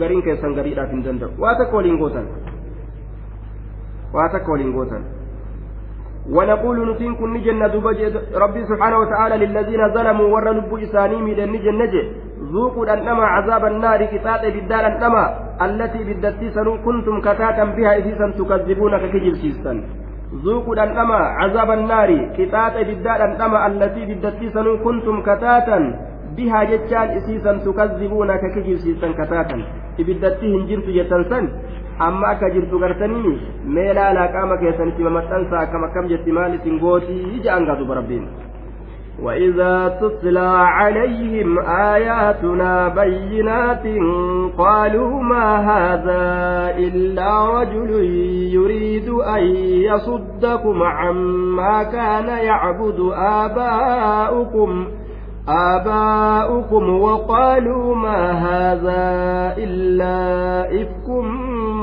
gariin 0.00 0.22
keessan 0.26 0.56
gariidhaaf 0.58 0.90
hin 0.94 1.02
danda'u 1.06 1.32
waa 1.42 1.54
takka 1.60 1.76
waliin 1.76 1.98
gootan 2.02 2.26
waa 4.16 4.28
takka 4.34 4.52
waliin 4.54 4.72
gootan 4.78 5.02
ونقول 6.30 6.90
نتين 6.90 7.14
كن 7.14 7.34
دوبا 7.72 7.92
ربي 8.34 8.64
سبحانه 8.64 8.98
وتعالى 8.98 9.46
للذين 9.46 9.82
ظلموا 9.94 10.28
ور 10.34 10.46
لب 10.52 10.70
إساني 10.74 11.16
ميدن 11.16 11.52
نجن 11.52 12.06
ذوقوا 12.52 12.84
الأنما 12.84 13.24
عذاب 13.24 13.64
النار 13.64 14.00
كتات 14.04 14.42
بالدار 14.54 14.86
الأنما 14.86 15.24
التي 15.66 16.00
بدتي 16.08 16.50
سنو 16.56 16.72
كنتم 16.86 17.20
كتاتا 17.26 17.64
بها 17.76 17.92
إذا 17.98 18.26
تكذبون 18.38 18.92
ككجل 19.02 19.34
سيستان 19.42 19.78
ذوقوا 20.44 20.74
الأنما 20.74 21.18
عذاب 21.40 21.70
النار 21.78 22.10
كتات 22.38 22.74
بالدار 22.86 23.20
الأنما 23.28 23.58
التي 23.66 24.02
بدتي 24.10 24.46
سنو 24.54 24.72
كنتم 24.84 25.16
كتاتا 25.28 25.78
بها 26.36 26.60
جتان 26.70 27.08
إسيسا 27.18 27.52
تكذبون 27.66 28.30
ككجل 28.42 28.78
سيستان 28.84 29.12
كتاتا. 29.18 29.56
jirtu 29.98 30.90
jettan 30.96 31.24
san 31.28 31.44
amma 31.98 32.28
akka 32.34 32.50
jirtu 32.54 32.78
gartanii 32.78 33.34
mee 33.74 33.92
laalaa 33.98 34.28
qaama 34.36 34.56
keessanitti 34.62 35.02
mamaxxansa 35.08 35.58
akkam 35.64 35.84
akkam 35.88 36.08
jetti 36.14 36.32
maal 36.38 36.54
isin 36.60 36.78
gootii 36.86 37.40
jedhan 37.44 37.66
gaasuba 37.66 38.00
rabbiin 38.00 38.26
وإذا 39.22 39.88
تتلى 40.00 40.48
عليهم 40.78 41.58
آياتنا 41.68 42.88
بينات 42.88 43.86
قالوا 44.58 45.22
ما 45.22 45.46
هذا 45.56 46.24
إلا 46.78 47.60
رجل 47.60 47.90
يريد 48.54 49.08
أن 49.08 49.44
يصدكم 49.88 50.82
عما 50.82 51.82
كان 51.82 52.28
يعبد 52.28 53.12
آباؤكم 53.16 54.86
آباؤكم 55.48 57.00
وقالوا 57.00 57.94
ما 57.94 58.32
هذا 58.32 59.04
إلا 59.58 60.16
إفك 60.82 61.08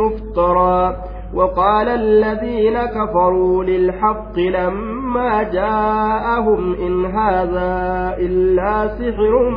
مفترى. 0.02 0.96
وقال 1.34 1.88
الذين 1.88 2.86
كفروا 2.86 3.64
للحق 3.64 4.40
لما 4.40 5.44
جاءهم 5.44 6.76
إن 6.76 7.06
هذا 7.06 7.74
إلا 8.18 8.88
سحر 8.88 9.50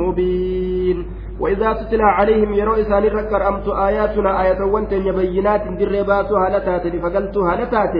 مبين. 0.00 1.06
وإذا 1.40 1.72
تتلى 1.72 2.02
عليهم 2.02 2.52
يروا 2.52 2.80
إسان 2.80 3.02
ركر 3.02 3.48
أمت 3.48 3.68
آياتنا 3.68 4.42
آية 4.42 4.64
وانتن 4.64 5.06
يبينات 5.06 5.62
درباتها 5.80 6.58
لتات 6.58 6.96
فقلتها 7.02 7.56
لتات 7.56 7.94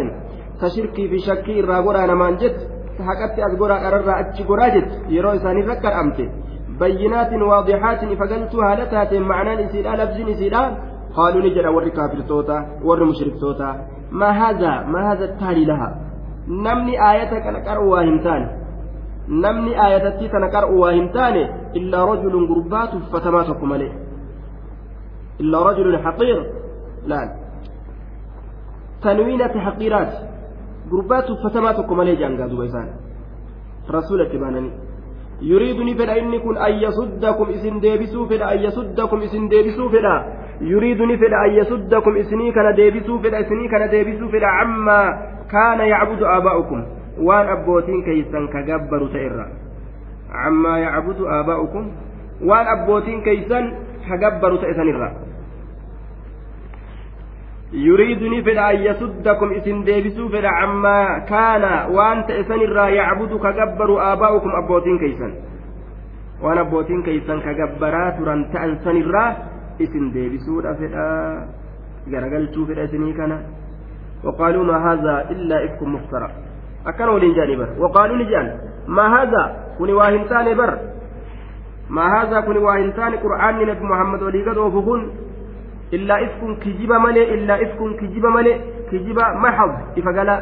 تشركي 0.60 1.08
في 1.08 1.18
شكي 1.18 1.60
الراغورا 1.60 2.06
نمان 2.06 2.36
جت. 2.36 2.79
Haqatti 3.08 3.42
as 3.48 3.56
goraa 3.62 3.80
dhararraa 3.84 4.18
achi 4.24 4.44
goraa 4.50 4.70
jettu 4.76 5.00
yeroo 5.16 5.34
isaanii 5.40 5.66
rakkadhamte 5.72 6.28
bayyinaatin 6.82 7.42
waadixaatin 7.50 8.12
ifagaltuu 8.16 8.62
haala 8.66 8.86
taateen 8.94 9.26
macnaan 9.32 9.64
isiidha 9.66 9.96
labsiin 10.02 10.32
isiidha 10.34 10.62
qaaluu 11.16 11.42
ni 11.46 11.54
jedha 11.56 11.74
warri 11.76 11.92
kaafirtoota 11.98 12.62
warri 12.90 13.10
mushriktoota 13.10 13.74
maa 14.22 14.32
haazaa 14.40 14.78
maa 14.94 15.14
laha 15.72 15.90
namni 16.66 16.98
aayata 17.08 17.40
kana 17.46 17.60
qaru 17.68 17.90
waa 17.90 18.06
hin 18.08 18.18
taane 18.28 18.48
namni 19.44 19.74
aayatattii 19.84 20.28
tana 20.28 20.48
qar'u 20.54 20.80
waa 20.80 20.92
hin 20.92 21.08
taane 21.16 21.42
illaa 21.80 22.06
rajulun 22.12 22.46
gurbaa 22.52 22.86
tuffatamaa 22.94 23.44
tokko 23.50 23.66
malee 23.72 23.92
illaa 25.44 25.62
rajulun 25.68 26.02
haqiir 26.06 26.40
laal 27.12 27.28
tanwiinati 29.04 29.58
haqiiraati 29.66 30.29
gurbaa 30.90 31.22
tuffatamaa 31.28 31.74
tokko 31.78 31.94
malee 32.00 32.16
jaangaa 32.22 32.48
duba 32.52 32.64
isaan 32.70 32.88
rasuulatti 33.96 34.38
baananii 34.42 34.72
yuriidu 35.50 35.84
ni 35.88 35.94
fedha 36.00 36.16
inni 36.20 36.38
kun 36.44 36.56
an 36.66 36.72
yasuddakum 36.84 37.50
isin 37.56 37.80
deebisuu 37.84 38.26
fedha 38.32 38.46
an 38.54 38.62
yasuddakum 38.66 39.22
isin 39.28 39.48
deebisuu 39.52 39.88
fedha 39.94 40.14
yuriidu 40.72 41.06
ni 41.10 41.16
fedha 41.22 41.38
an 41.46 41.54
yasuddakum 41.58 42.16
isinii 42.22 42.52
kana 42.58 42.72
deebisuu 42.80 43.18
fedha 43.26 43.38
isinii 43.46 43.68
kana 43.74 43.88
deebisuu 43.94 44.28
fedha 44.34 44.50
cammaa 44.60 45.06
kaana 45.52 45.86
yacbudu 45.92 46.26
aabaa'ukum 46.34 46.82
waan 47.28 47.48
abbootiin 47.54 48.02
keeysan 48.08 48.48
ka 48.52 48.62
gabbaru 48.68 49.08
ta'e 49.14 49.24
irra 49.30 49.46
cammaa 50.34 50.78
yacbudu 50.84 51.24
aabaa'ukum 51.36 51.84
waan 52.50 52.66
abbootiin 52.74 53.22
keeysan 53.28 53.64
ka 54.08 54.16
gabbaru 54.24 54.58
ta'e 54.64 54.74
sanirra 54.80 55.08
yuriidu 55.12 55.29
deebisuu 59.84 60.28
fedha 60.34 60.50
cammaa 60.60 61.20
kaana 61.28 61.70
waan 61.98 62.24
ta'e 62.30 62.42
sanirraa 62.50 62.88
yacbudu 62.96 63.38
ka 63.38 63.52
gabbaru 63.60 64.00
aabaa'ukum 64.08 64.58
abbootiin 64.62 64.98
keeysan 65.04 65.32
waan 66.42 66.58
abbootiin 66.64 67.06
keeysan 67.08 67.46
ka 67.46 67.54
gabbaraa 67.62 68.10
turan 68.18 68.44
ta'an 68.52 68.76
sanirraa 68.84 69.30
isin 69.86 70.12
deebisuudha 70.18 70.74
fedha 70.82 71.06
garagalchuu 72.12 72.66
fedha 72.72 72.90
isinii 72.90 73.16
kana 73.22 73.38
وقالوا 74.24 74.64
ما 74.64 74.92
هذا 74.92 75.30
إلا 75.30 75.64
إفك 75.64 75.82
مفترى 75.82 76.30
أكن 76.86 77.08
ولين 77.08 77.34
جاني 77.34 77.56
بر 77.56 77.68
وقالوا 77.78 78.16
نجان 78.16 78.58
ما 78.88 79.22
هذا 79.22 79.56
كوني 79.78 79.92
واهنتان 79.92 80.54
بر 80.54 80.78
ما 81.90 82.22
هذا 82.22 82.40
كوني 82.40 82.58
واهنتان 82.58 83.16
قرآن 83.16 83.54
نبي 83.58 83.84
محمد 83.84 84.22
ولي 84.22 84.42
قد 84.42 84.56
وفقون 84.56 85.10
illaa 85.90 86.20
ifkun 86.26 86.56
kijiba 86.62 86.98
malee 86.98 87.26
illaa 87.34 87.58
ifkun 87.66 87.96
kijiba 88.00 88.30
malee 88.30 88.56
kijiba 88.90 89.34
maxad 89.34 89.72
ifa 89.96 90.12
gala 90.12 90.36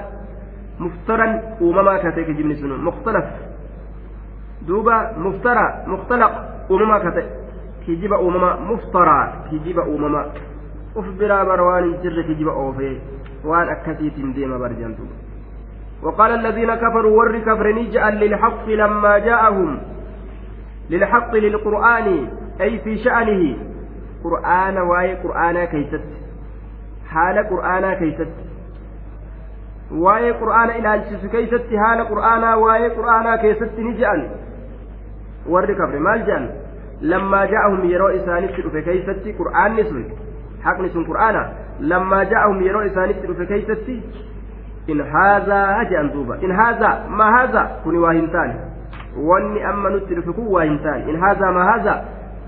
muftaran 0.79 1.33
uumamaa 1.61 1.99
ka 1.99 2.13
ta'e 2.13 2.25
kijibni 2.25 2.57
sun 2.57 2.73
mukhtalaf 2.89 3.29
duuba 4.67 4.97
muftara 5.25 5.65
mukhtalaq 5.87 6.35
uumamaa 6.71 7.01
ka 7.05 7.11
ta'e 7.17 7.27
kijiba 7.87 8.17
uumamaa 8.21 8.57
muftaraa 8.69 9.25
kijiba 9.51 9.83
uumamaa 9.93 10.27
uf 10.97 11.07
biraa 11.19 11.45
bara 11.45 11.63
waan 11.69 11.85
hin 11.85 11.97
jirre 12.03 12.23
kijiba 12.29 12.53
oofee 12.65 12.95
waan 13.45 13.69
akkasiitiin 13.77 14.35
deema 14.35 14.59
barjantu 14.59 15.07
وقال 16.03 16.31
الذين 16.31 16.75
كفروا 16.75 17.17
ور 17.19 17.39
كفرني 17.39 17.91
جعل 17.91 18.15
للحق 18.21 18.69
لما 18.69 19.19
جاءهم 19.19 19.79
للحق 20.91 21.33
للقرآن 21.35 22.07
أي 22.61 22.79
في 22.79 22.99
شأنه 22.99 23.43
qur'aana 24.27 24.81
waa'ee 24.91 25.17
qur'aanaa 25.25 25.67
keeysatti 25.73 26.17
haala 27.15 27.43
qur'aanaa 27.53 27.95
keeysatti 28.03 28.45
waa'ee 30.07 30.33
qur'aana 30.43 30.73
ilaalchisu 30.83 31.29
keeysatti 31.35 31.77
haala 31.85 32.03
qur'aanaa 32.13 32.55
waa'ee 32.65 32.91
qur'aanaa 32.99 33.37
keessatti 33.45 33.81
ni 33.89 33.93
je'an 34.01 34.21
warri 35.55 35.75
kafre 35.83 36.01
maal 36.09 36.25
je'an 36.31 36.49
lammaa 37.13 37.45
ja'ahum 37.55 37.85
yeroo 37.93 38.11
isaanitti 38.21 38.63
dhufe 38.67 38.83
keeysatti 38.89 39.37
qur'aanni 39.41 39.85
sun 39.91 40.05
haqni 40.67 40.89
sun 40.97 41.05
qur'aana 41.11 41.43
lammaa 41.93 42.25
ja'ahum 42.33 42.59
yeroo 42.69 42.83
isaanitti 42.91 43.27
dhufe 43.31 43.47
keeysatti 43.53 43.97
in 44.95 45.01
haazaa 45.15 45.85
je'an 45.93 46.13
duuba 46.17 46.37
in 46.49 46.53
haazaa 46.61 46.95
maa 47.21 47.31
haazaa 47.37 47.67
kuni 47.87 47.99
waa 48.05 48.13
hin 48.19 48.29
taane 48.37 48.55
wanni 49.31 49.63
amma 49.73 49.91
nutti 49.97 50.15
dhufe 50.21 50.33
kun 50.41 50.47
waa 50.57 50.65
hin 50.71 50.79
taane 50.87 51.11
in 51.15 51.21
haazaa 51.25 51.53
maa 51.59 51.65
haazaa 51.71 51.99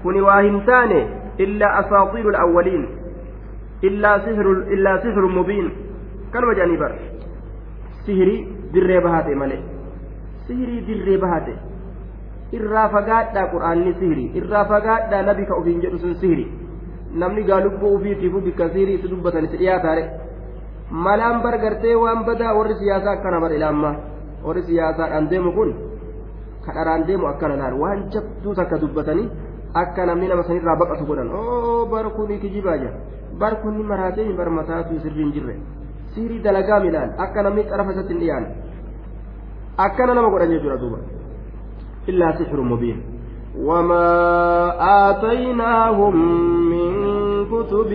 kuni 0.03 0.21
waa 0.29 0.41
hin 0.49 0.61
taane 0.71 1.00
إلا 1.40 1.68
أساطير 1.80 2.28
الأولين 2.28 2.82
إلا 3.85 4.18
سحر 4.18 4.47
إلا 4.75 4.92
سحر 5.04 5.25
مبين 5.38 5.66
جاني 6.59 6.76
بر 6.76 6.92
سحري 8.07 8.37
دري 8.74 9.00
بهاتي 9.05 9.35
مالي 9.35 9.59
سحري 10.48 10.76
دري 10.88 11.16
بهاتي 11.16 11.57
irraa 12.59 12.88
fagaadhaa 12.94 13.50
qur'aanni 13.53 13.92
sihiri 13.98 14.24
irraa 14.38 14.64
fagaadhaa 14.70 15.22
nabi 15.26 15.44
ka 15.48 15.55
ofiin 15.61 15.83
jedhu 15.83 15.98
sun 16.05 16.14
sihiri 16.22 16.46
namni 17.22 17.44
gaa 17.50 17.61
lubbuu 17.66 17.92
ufiitiifu 17.98 18.40
bikka 18.46 18.68
sihirii 18.72 18.96
itti 18.98 19.11
dubbatan 19.12 19.46
itti 19.48 19.61
dhiyaataare 19.61 20.03
malaan 21.07 21.38
bargartee 21.44 21.94
waan 22.05 22.24
badaa 22.29 22.57
warri 22.59 22.74
siyaasaa 22.81 23.12
akkana 23.18 23.40
bar 23.44 23.53
ilaammaa 23.59 23.94
warri 24.46 24.62
siyaasaadhaan 24.70 25.31
deemu 25.31 25.53
kun 25.59 25.70
kadharaan 26.66 27.07
deemu 27.11 27.31
akkana 27.33 27.61
laal 27.62 27.79
waan 27.83 28.03
jabduu 28.16 28.55
takka 28.61 28.83
dubbatanii 28.83 29.29
akka 29.74 30.06
namni 30.06 30.28
nama 30.28 30.42
sanirraa 30.42 30.76
baqatu 30.76 31.04
godhan 31.04 31.30
oo 31.30 31.87
bara 31.87 32.11
kuni 32.11 32.38
kijibaa 32.38 32.78
jira 32.78 32.92
bar 33.38 33.61
kunni 33.62 33.83
maraatee 33.92 34.33
bar 34.33 34.50
mataatu 34.50 35.00
sirrii 35.02 35.22
hin 35.22 35.33
jirre 35.33 35.54
siirii 36.14 36.42
dalagaa 36.42 36.80
milaan 36.80 37.14
akka 37.18 37.42
namni 37.42 37.64
xarafa 37.70 37.92
isatti 37.92 38.12
hin 38.12 38.20
dhiyaan 38.20 38.46
akkana 39.87 40.14
nama 40.14 40.30
godhan 40.35 40.52
jechuudha 40.56 40.83
duuba 40.83 40.98
illaa 42.06 42.37
sixru 42.42 42.64
mubiin 42.74 43.00
وما 43.50 44.06
آتيناهم 45.11 46.14
من 46.70 46.90
كتب 47.50 47.92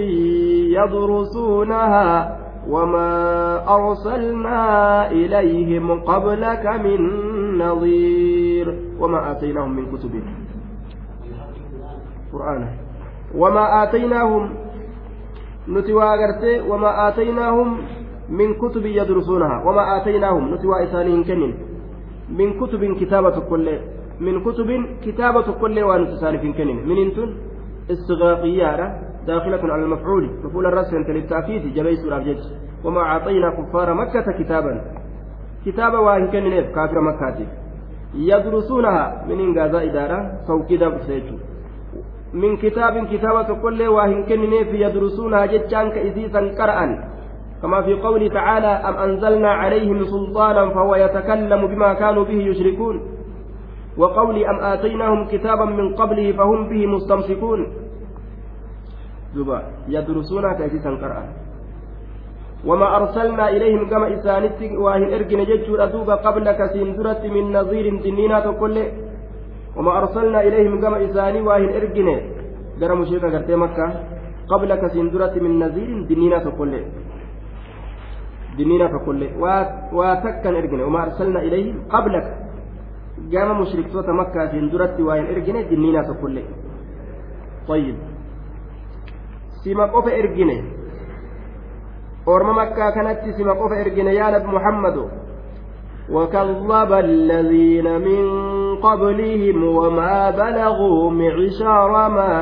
يدرسونها 0.78 2.38
وما 2.70 3.12
أرسلنا 3.76 4.62
إليهم 5.12 6.00
قبلك 6.02 6.66
من 6.86 7.00
نظير 7.58 8.80
وما 9.00 9.32
آتيناهم 9.32 9.76
من 9.76 9.86
كتب 9.98 10.14
agartee 16.14 16.62
wamaa 16.70 16.94
aataynaahum 17.06 17.78
min 18.30 18.56
kutubin 18.56 18.96
yadrusuunaha 18.96 19.62
wamaa 19.66 19.88
aataynaahum 19.96 20.50
nuti 20.52 20.68
waa 20.68 20.82
isaanii 20.88 21.12
hin 21.12 21.26
kennin 21.32 21.56
min 22.38 22.54
kutubin 22.60 22.96
kitaaba 22.96 23.32
tokkollee 23.32 23.80
min 24.20 24.42
kutubin 24.44 24.88
kitaaba 25.02 25.44
tokkollee 25.44 25.84
waa 25.84 25.98
nuti 25.98 26.14
isaaniif 26.20 26.44
hin 26.50 26.54
kennin 26.54 26.88
minintun 26.94 27.36
istigaafiyyaadha 27.90 28.88
داخلة 29.28 29.74
على 29.74 29.84
المفعول 29.84 30.30
مفعول 30.44 30.66
الرسم 30.66 30.98
للتأكيد 30.98 31.74
جبيس 31.74 32.06
الأبجد 32.06 32.38
وما 32.84 33.02
أعطينا 33.02 33.50
كفار 33.50 33.94
مكة 33.94 34.32
كتابا 34.40 34.82
كتابا 35.66 36.00
وإن 36.00 36.28
كان 36.32 36.62
كافر 36.76 37.02
مكة 37.02 37.38
يدرسونها 38.16 39.26
من 39.30 39.40
إنجاز 39.40 39.76
إدارة 39.76 40.32
سوكيدا 40.48 40.90
من 42.36 42.58
كتاب 42.58 42.96
كتابة 43.12 43.50
كل 43.64 43.80
واهن 43.96 44.24
كنني 44.28 44.60
في 44.70 44.78
يدرسونها 44.86 45.46
جتان 45.46 45.86
كإذيسا 45.96 46.42
قرأا 46.60 46.88
كما 47.62 47.80
في 47.82 47.94
قوله 48.06 48.28
تعالى 48.28 48.68
أم 48.68 48.96
أنزلنا 49.06 49.52
عليهم 49.62 49.98
سلطانا 50.14 50.64
فهو 50.76 50.96
يتكلم 50.96 51.62
بما 51.72 51.90
كانوا 52.02 52.24
به 52.30 52.40
يشركون. 52.50 52.96
وقول 53.98 54.36
أم 54.52 54.58
آتيناهم 54.74 55.22
كتابا 55.32 55.66
من 55.66 55.96
قبله 55.96 56.28
فهم 56.32 56.60
به 56.70 56.82
مستمسكون. 56.96 57.60
يدرسونها 59.96 60.54
كإذيسا 60.54 60.92
قرأا 61.02 61.24
وما 62.66 62.88
أرسلنا 62.98 63.46
إليهم 63.50 63.90
كما 63.90 64.08
إسانت 64.16 64.60
واهن 64.84 65.14
إرجن 65.14 65.40
ججور 65.50 65.84
أدوب 65.84 66.10
قبل 66.10 66.46
كسندرة 66.60 67.24
من 67.36 67.44
نظير 67.58 67.86
دنينا 68.06 68.40
كل 68.62 68.76
وما 69.76 69.92
أرسلنا 69.98 70.40
إليهم 70.48 70.82
كما 70.82 70.98
إساني 71.06 71.42
واهن 71.42 71.70
إرجنه 71.70 72.18
جرى 72.80 72.96
مشركة 72.96 73.28
قرتي 73.34 73.56
مكة. 73.56 73.88
قبل 74.52 74.76
كسندرة 74.76 75.36
من 75.46 75.60
نذير 75.60 75.90
دنينا 76.12 76.38
تقول 76.48 76.72
دنينا 78.58 78.88
تقول 78.88 79.20
واتكن 79.98 80.54
إرجنه 80.56 80.86
وما 80.86 81.04
أرسلنا 81.04 81.40
إليهم 81.48 81.76
قبلك. 81.90 82.28
جامع 83.32 83.54
مشرك 83.62 83.88
صوت 83.94 84.10
مكة 84.10 84.52
سندرة 84.52 84.98
واهن 85.08 85.26
إرجنه 85.26 85.62
دنينا 85.62 86.02
تقول 86.10 86.36
طيب. 87.68 87.98
سيما 89.64 89.86
قف 89.86 90.08
إرجنه 90.08 90.60
أورما 92.28 92.54
مكة 92.54 92.90
كانت 92.96 93.20
سيما 93.38 93.54
قف 93.54 93.72
إرجنه 93.72 94.12
يا 94.12 94.28
نبي 94.34 94.48
محمد. 94.58 94.98
وكذب 96.10 96.92
الذين 96.94 97.88
من 98.08 98.24
قبلهم 98.76 99.64
وما 99.64 100.30
بلغوا 100.30 101.12
معشار 101.12 101.92
ما 102.10 102.34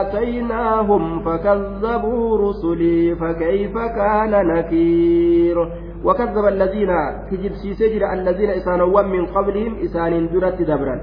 آتيناهم 0.00 1.20
فكذبوا 1.20 2.38
رسلي 2.38 3.14
فكيف 3.14 3.74
كان 3.78 4.46
نكير؟ 4.46 5.56
وكذب 6.04 6.44
الذين 6.44 6.90
كجب 7.30 7.52
سيسجر 7.52 8.12
الذين 8.12 8.50
إسانوا 8.50 9.02
من 9.02 9.26
قبلهم 9.26 9.74
إسان 9.84 10.28
درت 10.32 10.62
دبرا. 10.62 10.96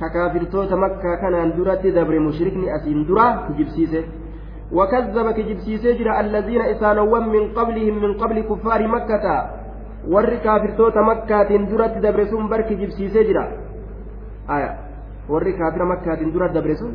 ككافرتوت 0.00 0.72
مكة 0.72 1.10
كان 1.22 1.56
درت 1.56 1.86
دبر 1.86 2.18
مشركني 2.18 2.76
أسين 2.76 3.06
درا 3.06 3.48
كجب 3.48 3.68
سيسه 3.68 4.04
وكذب 4.72 5.30
كجب 5.30 5.58
سيسجر 5.58 6.20
الذين 6.20 6.60
إسانوا 6.60 7.18
من 7.18 7.52
قبلهم 7.54 7.94
من 8.02 8.12
قبل 8.14 8.40
كفار 8.40 8.88
مكة. 8.88 9.63
Warri 10.10 10.38
kaafirtoota 10.38 11.02
makkaatiin 11.02 11.70
duratti 11.70 12.00
dabre 12.00 12.26
sun 12.26 12.48
barki 12.48 12.76
jibsiisee 12.76 13.24
jira 13.24 13.46
warri 15.28 15.52
kaafira 15.52 15.86
makkaatiin 15.86 16.32
duratti 16.34 16.54
dabre 16.54 16.76
sun 16.76 16.94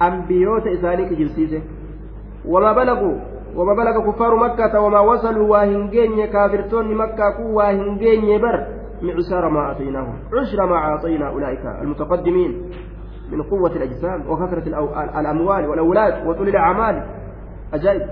ambiyoota 0.00 0.70
isaanii 0.70 1.08
kijibsiise 1.08 1.62
wama 2.44 2.74
balagu 2.74 3.20
wama 3.56 3.74
balaga 3.74 4.00
kuffaaru 4.00 4.38
makkata 4.38 4.80
wama 4.80 5.02
wasaluu 5.02 5.50
waa 5.50 5.64
hin 5.64 5.88
geenye 5.90 6.26
kaafirtoonni 6.26 6.94
makkaa 6.94 7.32
kun 7.32 7.54
waa 7.54 7.70
hin 7.70 7.98
geenye 7.98 8.38
bar 8.38 8.66
معشار 9.02 9.48
ما 9.48 9.60
أعطيناهم 9.60 10.14
عشر 10.32 10.66
ما 10.66 10.76
أعطينا 10.76 11.28
أولئك 11.28 11.66
المتقدمين 11.82 12.70
من 13.32 13.42
قوة 13.42 13.70
الأجسام 13.70 14.30
وكثرة 14.30 14.64
الأموال 15.20 15.68
والأولاد 15.68 16.26
وطول 16.26 16.48
الأعمال 16.48 17.02
أجائب 17.74 18.02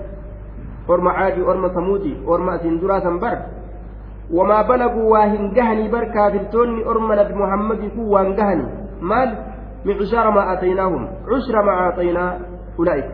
أرمى 0.90 1.10
عادي 1.10 1.42
أرمى 1.42 1.68
ثمودي 1.68 2.16
أرمى 2.28 2.58
وما 4.32 4.62
بلغوا 4.62 5.10
واهن 5.12 5.52
جهني 5.52 5.88
بر 5.88 6.04
كافرتوني 6.04 6.86
أرمى 6.86 7.14
نبي 7.16 7.34
محمد 7.34 7.80
كو 7.96 8.02
وان 8.14 8.36
جهني 8.36 8.66
مال 9.00 9.30
معشار 9.84 10.30
ما 10.30 10.52
آتيناهم 10.52 11.02
عشر 11.28 11.56
ما 11.62 11.72
أعطينا 11.72 12.24
أولئك 12.78 13.08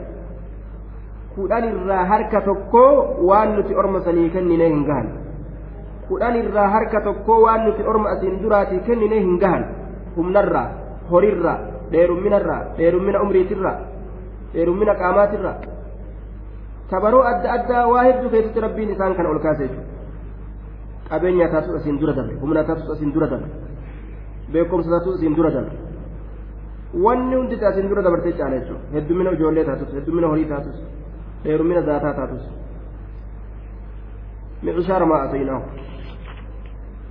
kudhan 1.30 1.62
irraa 1.62 2.04
harka 2.10 2.42
tokko 2.42 2.84
waan 3.28 3.54
nuti 3.56 3.74
orma 3.74 4.02
sanii 4.06 4.30
kennine 4.34 4.66
hin 4.66 4.82
gahan 4.88 5.08
kudhan 6.08 6.34
irraa 6.42 6.68
harka 6.74 7.00
tokko 7.06 7.34
waan 7.46 7.64
nuti 7.66 7.82
orma 7.86 8.10
asiin 8.14 8.42
duraatii 8.42 8.80
kennine 8.86 9.20
hin 9.24 9.38
gahan 9.38 9.62
humnarraa 10.16 10.68
horirraa 11.10 11.58
dheerumminarraa 11.92 12.62
dheerummina 12.78 13.22
umriitirraa 13.24 13.76
dheerummina 14.54 14.94
qaamaatirraa 15.02 15.56
tabaroo 16.90 17.22
adda 17.30 17.48
addaa 17.56 17.84
waa 17.92 18.04
hedduu 18.08 18.30
keessatti 18.34 18.60
rabbiin 18.66 18.90
isaan 18.96 19.14
kana 19.14 19.28
ol 19.34 19.40
kaase 19.46 19.62
jechuudha 19.68 19.89
qabeenya 21.10 21.48
taatus 21.52 21.74
asiin 21.80 21.98
dura 22.00 22.12
dabre 22.18 22.34
humna 22.42 22.64
taatus 22.64 22.90
asiin 22.94 23.12
dura 23.14 23.26
dabre 23.32 23.50
beekumsa 24.52 24.90
taatus 24.90 25.14
asiin 25.18 25.34
dura 25.38 25.50
dabre 25.50 25.76
wanni 27.04 27.34
hundi 27.36 27.64
asiin 27.70 27.88
dura 27.90 28.02
dabartee 28.02 28.32
caala 28.38 28.56
jechuudha 28.60 28.82
heddumina 28.94 29.30
ijoollee 29.36 29.64
taatus 29.70 29.94
heddumina 29.98 30.28
horii 30.32 30.48
taatus 30.52 30.76
dheerummina 31.44 31.82
zaataa 31.88 32.14
taatus 32.20 32.44
micishaara 34.62 35.06
maa 35.06 35.22
atayinaahu 35.28 35.66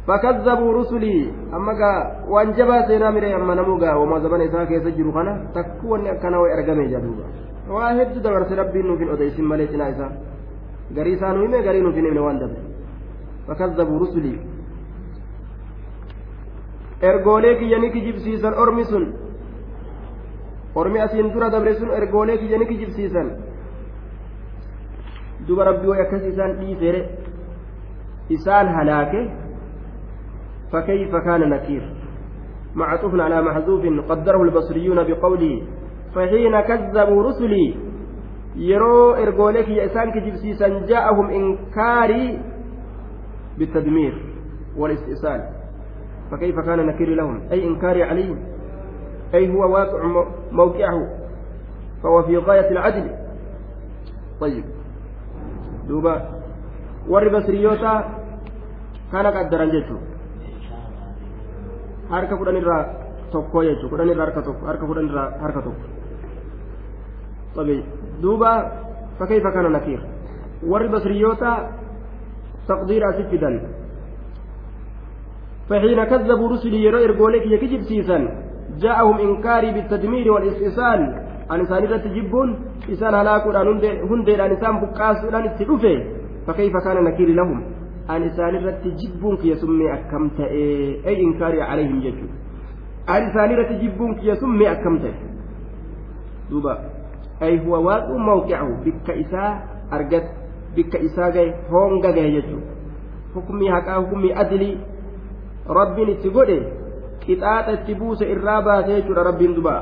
فكذبوا 0.09 0.73
رسلي 0.79 1.17
أما 1.53 1.73
قا 1.79 1.91
وانجبا 2.33 2.77
سينا 2.87 3.09
مري 3.15 3.35
أما 3.35 3.53
نموغا 3.59 3.93
وما 4.01 4.19
زبن 4.23 4.41
إساء 4.41 4.63
كيسا 4.69 4.89
جرو 4.97 5.11
خنا 5.15 5.33
تكون 5.55 6.07
أكنا 6.07 6.37
وإرقمي 6.41 6.85
جدوبا 6.93 7.25
واحد 7.75 8.09
دبرت 8.25 8.51
ربي 8.59 8.81
نوفين 8.87 9.09
أديس 9.13 9.37
مليتنا 9.51 9.85
إساء 9.91 10.11
غريسا 10.97 11.27
نومي 11.35 11.59
غري 11.65 11.79
نوفين 11.85 12.05
من 12.13 12.17
وان 12.25 12.37
دبر 12.41 12.68
فكذبوا 13.49 13.99
رسلي 13.99 14.35
ormi 20.75 21.01
asiin 21.01 21.33
dura 21.33 21.49
dabre 21.49 21.73
sun 21.75 21.89
ergoolee 21.89 22.37
kiyya 22.37 22.57
ni 22.59 22.65
kijibsiisan 22.71 23.27
duba 25.47 25.65
rabbii 25.65 25.89
way 25.91 26.01
akkas 26.01 26.23
isaan 26.31 26.57
dhiiseere 26.61 27.01
isaan 28.29 28.67
halaake 28.77 29.21
فكيف 30.71 31.15
كان 31.15 31.49
نكير 31.49 31.83
معطوف 32.75 33.13
على 33.19 33.41
محذوف 33.41 33.83
قدره 34.09 34.41
البصريون 34.43 34.99
بقوله 35.03 35.61
فحين 36.15 36.61
كذبوا 36.61 37.23
رسلي 37.23 37.75
يرو 38.55 39.11
إرجولك 39.13 39.67
يا 39.69 39.85
إسان 39.85 40.11
كجبسيسا 40.11 40.67
جاءهم 40.85 41.27
إنكاري 41.29 42.39
بالتدمير 43.59 44.25
والاستئصال 44.77 45.49
فكيف 46.31 46.59
كان 46.59 46.85
نكير 46.85 47.09
لهم 47.09 47.41
أي 47.51 47.67
إنكاري 47.67 48.03
عليهم 48.03 48.39
أي 49.33 49.53
هو 49.53 49.73
واقع 49.73 50.25
موقعه 50.51 51.07
فهو 52.03 52.23
في 52.23 52.37
غاية 52.37 52.71
العدل 52.71 53.09
طيب 54.41 54.63
دوبا 55.87 56.39
qaddaran 59.33 59.71
jechuudha 59.73 60.05
harka 62.09 62.35
kudhan 62.37 62.57
irraa 62.61 62.83
tokko 63.33 63.63
jechuudha 63.65 63.89
kudhan 63.89 64.09
irraa 64.13 64.25
harka 64.25 64.41
tokko 64.45 64.63
harka 64.69 64.85
kudhan 64.85 65.09
irraa 65.09 65.29
harka 65.41 65.61
tokko 65.65 65.85
duuba 68.21 68.51
fakkeeffa 69.19 69.51
kana 69.51 69.69
nakiir 69.69 70.01
warri 70.71 70.89
basriyoota 70.89 71.51
taqdiira 72.68 73.06
asif 73.12 73.28
fidan 73.30 73.56
فحين 75.68 76.04
كذبوا 76.04 76.48
رسلي 76.52 76.84
يرى 76.84 77.04
إرجولك 77.04 77.46
يكجب 77.46 77.80
سيسا 77.88 78.18
جاءهم 78.84 79.16
إنكاري 79.18 79.70
بالتدمير 79.72 80.32
والإسئسال 80.32 81.00
عن 81.50 81.60
إسان 81.60 81.82
تجبون 82.04 82.48
إسان 82.92 83.14
هلاكون 83.14 83.56
هندي 84.10 84.42
عن 84.42 84.50
إسان 84.56 84.74
بقاس 84.80 85.18
عن 85.34 85.44
التلوفة 85.44 85.94
فكيف 86.46 86.72
كان 86.84 87.04
نكير 87.04 87.28
لهم 87.28 87.58
عن 88.08 88.22
إسان 88.22 88.54
تجبون 88.84 89.36
كي 89.36 89.48
يسمي 89.50 89.94
أكمت 89.94 90.40
أي 91.08 91.16
إنكاري 91.22 91.62
عليهم 91.62 91.98
يجو 92.06 92.26
عن 93.08 93.22
إسان 93.28 93.50
تجبون 93.70 94.14
كي 94.14 94.26
يسمي 94.28 94.72
أكمت 94.72 95.04
دوبا 96.50 96.74
أي 97.42 97.66
هو 97.66 97.74
واقع 97.86 98.16
موقعه 98.16 98.68
بك 98.84 99.10
إساء 99.10 99.50
أرجت 99.92 100.37
بك 100.75 100.95
إساء 100.95 101.35
هونغا 101.71 102.09
يجو 102.09 102.59
حكمي 103.35 103.69
هكا 103.69 103.91
حكمي 103.93 104.29
أدلي 104.41 104.77
itti 107.29 107.93
buuse 107.93 108.25
irraa 108.25 108.61
baase 108.61 108.89
jechuudha 108.89 109.23
rabbiin 109.23 109.53
duba 109.53 109.73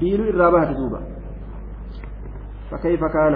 diinuu 0.00 0.28
irraa 0.28 0.50
baate 0.50 0.74
duuba. 0.76 1.00
فكيف 2.72 3.04
كان 3.04 3.34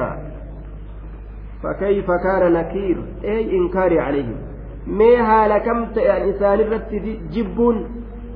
فكيف 1.63 2.11
كان 2.11 2.53
نكير 2.53 3.05
أي 3.25 3.57
إنكاري 3.57 4.01
عليهم 4.01 4.37
ما 4.87 5.25
حال 5.27 5.59
كم 5.59 5.85
إنسان 5.99 6.61
رت 6.61 6.91
جبون 7.33 7.77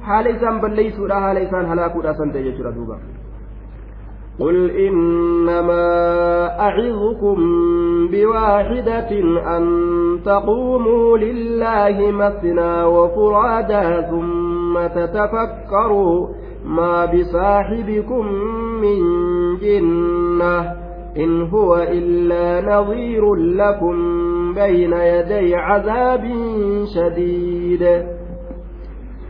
حال 0.02 0.28
إنسان 0.28 0.60
بليسوا 0.60 1.08
لا 1.08 1.20
حال 1.20 1.36
إنسان 1.36 1.64
هلاكوا 1.64 2.02
لا 2.02 2.12
سنتي 2.12 2.46
يجرى 2.46 2.72
دوبا 2.72 2.98
قل 4.40 4.70
إنما 4.70 5.86
أعظكم 6.60 7.38
بواحدة 8.12 9.10
أن 9.56 9.64
تقوموا 10.24 11.18
لله 11.18 12.10
مثنى 12.10 12.84
وفرادا 12.84 14.00
ثم 14.00 14.86
تتفكروا 14.86 16.28
ما 16.64 17.04
بصاحبكم 17.04 18.26
من 18.82 18.98
جنة 19.58 20.72
إن 21.16 21.42
هو 21.42 21.76
إلا 21.76 22.76
نظير 22.76 23.34
لكم 23.34 23.94
بين 24.54 24.92
يدي 24.92 25.54
عذاب 25.54 26.24
شديد. 26.94 27.82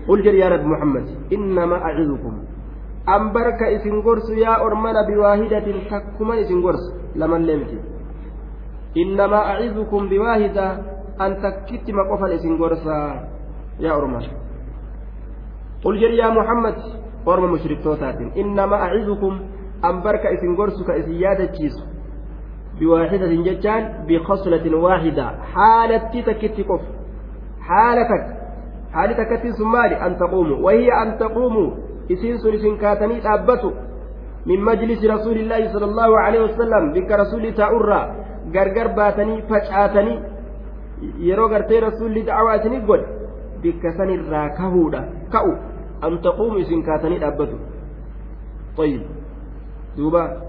قل 0.08 0.26
يا 0.26 0.48
رب 0.48 0.64
محمد 0.64 1.04
إنما 1.32 1.76
أعظكم 1.76 2.49
ormana 4.66 5.04
biwaahidatin 5.06 5.88
takkuman 5.90 6.38
isin 6.38 6.60
gorsu 6.62 6.92
lamallee 7.14 7.56
miti 7.56 7.78
innamaa 8.94 9.44
acizukum 9.54 10.08
biwaahida 10.08 10.66
an 11.18 11.36
takkittima 11.42 12.04
qofan 12.10 12.32
isin 12.32 12.56
gorsaa 12.58 13.26
yaa 13.78 13.96
orman 13.96 14.24
qul 15.82 15.98
jedhi 16.02 16.18
yaa 16.18 16.30
muhammad 16.30 16.76
orma 17.26 17.48
mushriktootatin 17.54 18.32
innamaa 18.34 18.82
acizukum 18.88 19.40
an 19.82 20.02
barka 20.02 20.30
isin 20.30 20.56
gorsu 20.56 20.84
ka 20.84 20.96
isin 20.96 21.20
yaadachiisu 21.20 21.82
biwaahidatin 22.78 23.44
jechaan 23.44 23.84
bikhaslatin 24.06 24.74
waahida 24.74 25.26
haalatti 25.54 26.22
takkitti 26.22 26.64
qof 26.64 26.82
haala 27.68 28.04
takka 28.12 28.40
haali 28.92 29.14
takkattiin 29.14 29.54
sun 29.56 29.68
maali 29.68 29.94
an 29.94 30.16
taquumu 30.18 30.64
wahiya 30.64 31.00
an 31.02 31.18
taquumuu 31.18 31.89
isiin 32.09 32.39
sun 32.43 32.53
isin 32.59 32.77
kaatanii 32.83 33.19
dhaabbatu 33.27 33.73
min 34.45 34.65
majlisi 34.69 35.11
rasuulillaahi 35.15 35.69
sala 35.73 35.85
allahu 35.91 36.17
aleyhi 36.23 36.45
wasalam 36.47 36.91
bikka 36.97 37.21
rasuulli 37.23 37.53
taa'urraa 37.61 38.05
gargar 38.57 38.89
baatanii 38.99 39.39
facaatanii 39.51 40.17
yeroo 41.29 41.47
gartee 41.53 41.79
rasuulli 41.87 42.27
dacwaa 42.31 42.57
isinii 42.59 42.83
godhe 42.89 43.07
bikka 43.61 43.95
sanirraa 44.01 44.49
kahuudha 44.59 45.07
ka'u 45.37 45.55
an 46.09 46.19
taquumu 46.27 46.57
isin 46.65 46.83
kaatanii 46.89 47.23
dhaabbatu 47.23 47.57
طيب 48.77 49.01
دوبا 49.97 50.41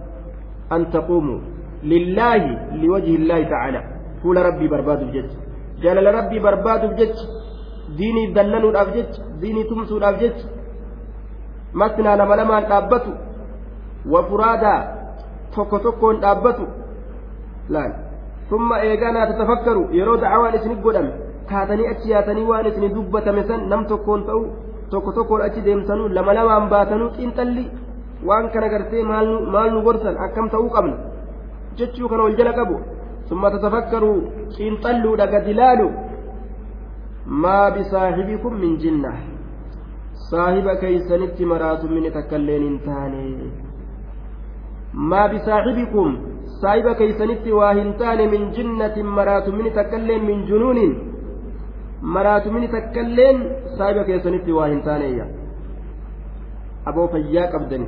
أن 0.73 0.91
تقوموا 0.91 1.41
لله 1.83 2.43
لوجه 2.83 3.15
الله 3.21 3.41
تعالى 3.55 3.81
فول 4.23 4.37
ربي 4.37 4.69
برباد 4.69 5.01
بجد 5.09 5.31
جلال 5.83 6.07
ربي 6.15 6.39
برباد 6.39 6.83
بجد 6.93 7.15
ديني 7.97 8.33
دلنوا 8.37 8.71
الأبجد 8.71 9.11
ديني 9.41 9.63
تمسوا 9.71 9.99
الأبجد 9.99 10.37
masnaa 11.74 12.16
lama 12.22 12.36
lamaan 12.40 12.66
dhaabbatu 12.72 13.12
wafuraadaa 14.14 14.80
tokko 15.56 15.80
tokkoon 15.86 16.22
dhaabbatu 16.24 16.68
laal 17.76 17.92
summa 18.50 18.80
eeganaa 18.88 19.28
tatafakkaru 19.32 19.84
yeroo 19.98 20.18
dacawaan 20.24 20.56
isinit 20.60 20.82
godhame 20.86 21.12
kaatanii 21.50 21.88
achi 21.94 22.12
yaatanii 22.14 22.48
waan 22.52 22.66
isin 22.72 22.94
dubbatame 22.96 23.44
san 23.52 23.68
nam 23.74 23.86
tokkoon 23.92 24.24
ta'u 24.30 24.44
tokko 24.94 25.12
tokkoon 25.18 25.42
achi 25.48 25.66
deemsanuu 25.68 26.10
lama 26.18 26.34
lamaan 26.40 26.70
baatanuu 26.74 27.12
xiinxalli 27.18 27.66
waan 28.30 28.50
kana 28.56 28.70
gartee 28.74 29.04
maal 29.54 29.70
nu 29.76 29.82
gorsan 29.90 30.18
akkam 30.26 30.50
ta'uu 30.56 30.70
qabna 30.78 30.98
jechuu 31.78 32.10
kana 32.10 32.24
wal 32.30 32.38
jala 32.42 32.54
qabu 32.62 32.80
ثم 33.32 33.48
تتفكروا 33.48 34.18
xiinxalluu 34.56 35.16
gadi 35.34 35.54
laalu 35.60 35.88
maa 37.44 37.72
bisaahibikum 37.76 38.60
min 38.64 38.74
jinna 38.84 39.12
saahiba 40.30 40.76
keeysanitti 40.84 41.46
maraatu 41.52 41.90
mini 41.94 42.12
takkailleen 42.18 42.64
hin 42.68 42.80
taane 42.88 43.22
maa 45.14 45.28
bisaahibikum 45.34 46.18
saahiba 46.62 46.96
keeysanitti 47.02 47.52
waa 47.60 47.74
hin 47.80 47.94
taane 48.02 48.28
min 48.34 48.52
jinnatin 48.58 49.06
maraatu 49.20 49.52
mini 49.58 49.72
takkailleen 49.80 50.24
min 50.30 50.46
junuunin 50.52 50.94
maraatu 52.18 52.52
mini 52.58 52.68
takkailleen 52.76 53.42
saahiba 53.78 54.04
keessanitti 54.10 54.52
waa 54.60 54.68
hin 54.74 54.82
taaneeyya 54.90 55.26
aboo 56.92 57.08
fayyaa 57.16 57.48
qabdani 57.56 57.88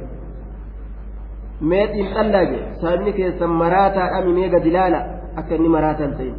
mee 1.71 1.85
xiinxallaage 1.93 2.59
saahibni 2.81 3.13
keessan 3.19 3.51
maraataadha 3.61 4.25
mimee 4.27 4.49
gadi 4.55 4.71
laala 4.77 4.99
akka 5.41 5.55
inni 5.59 5.69
maraataan 5.75 6.13
ta'in 6.19 6.35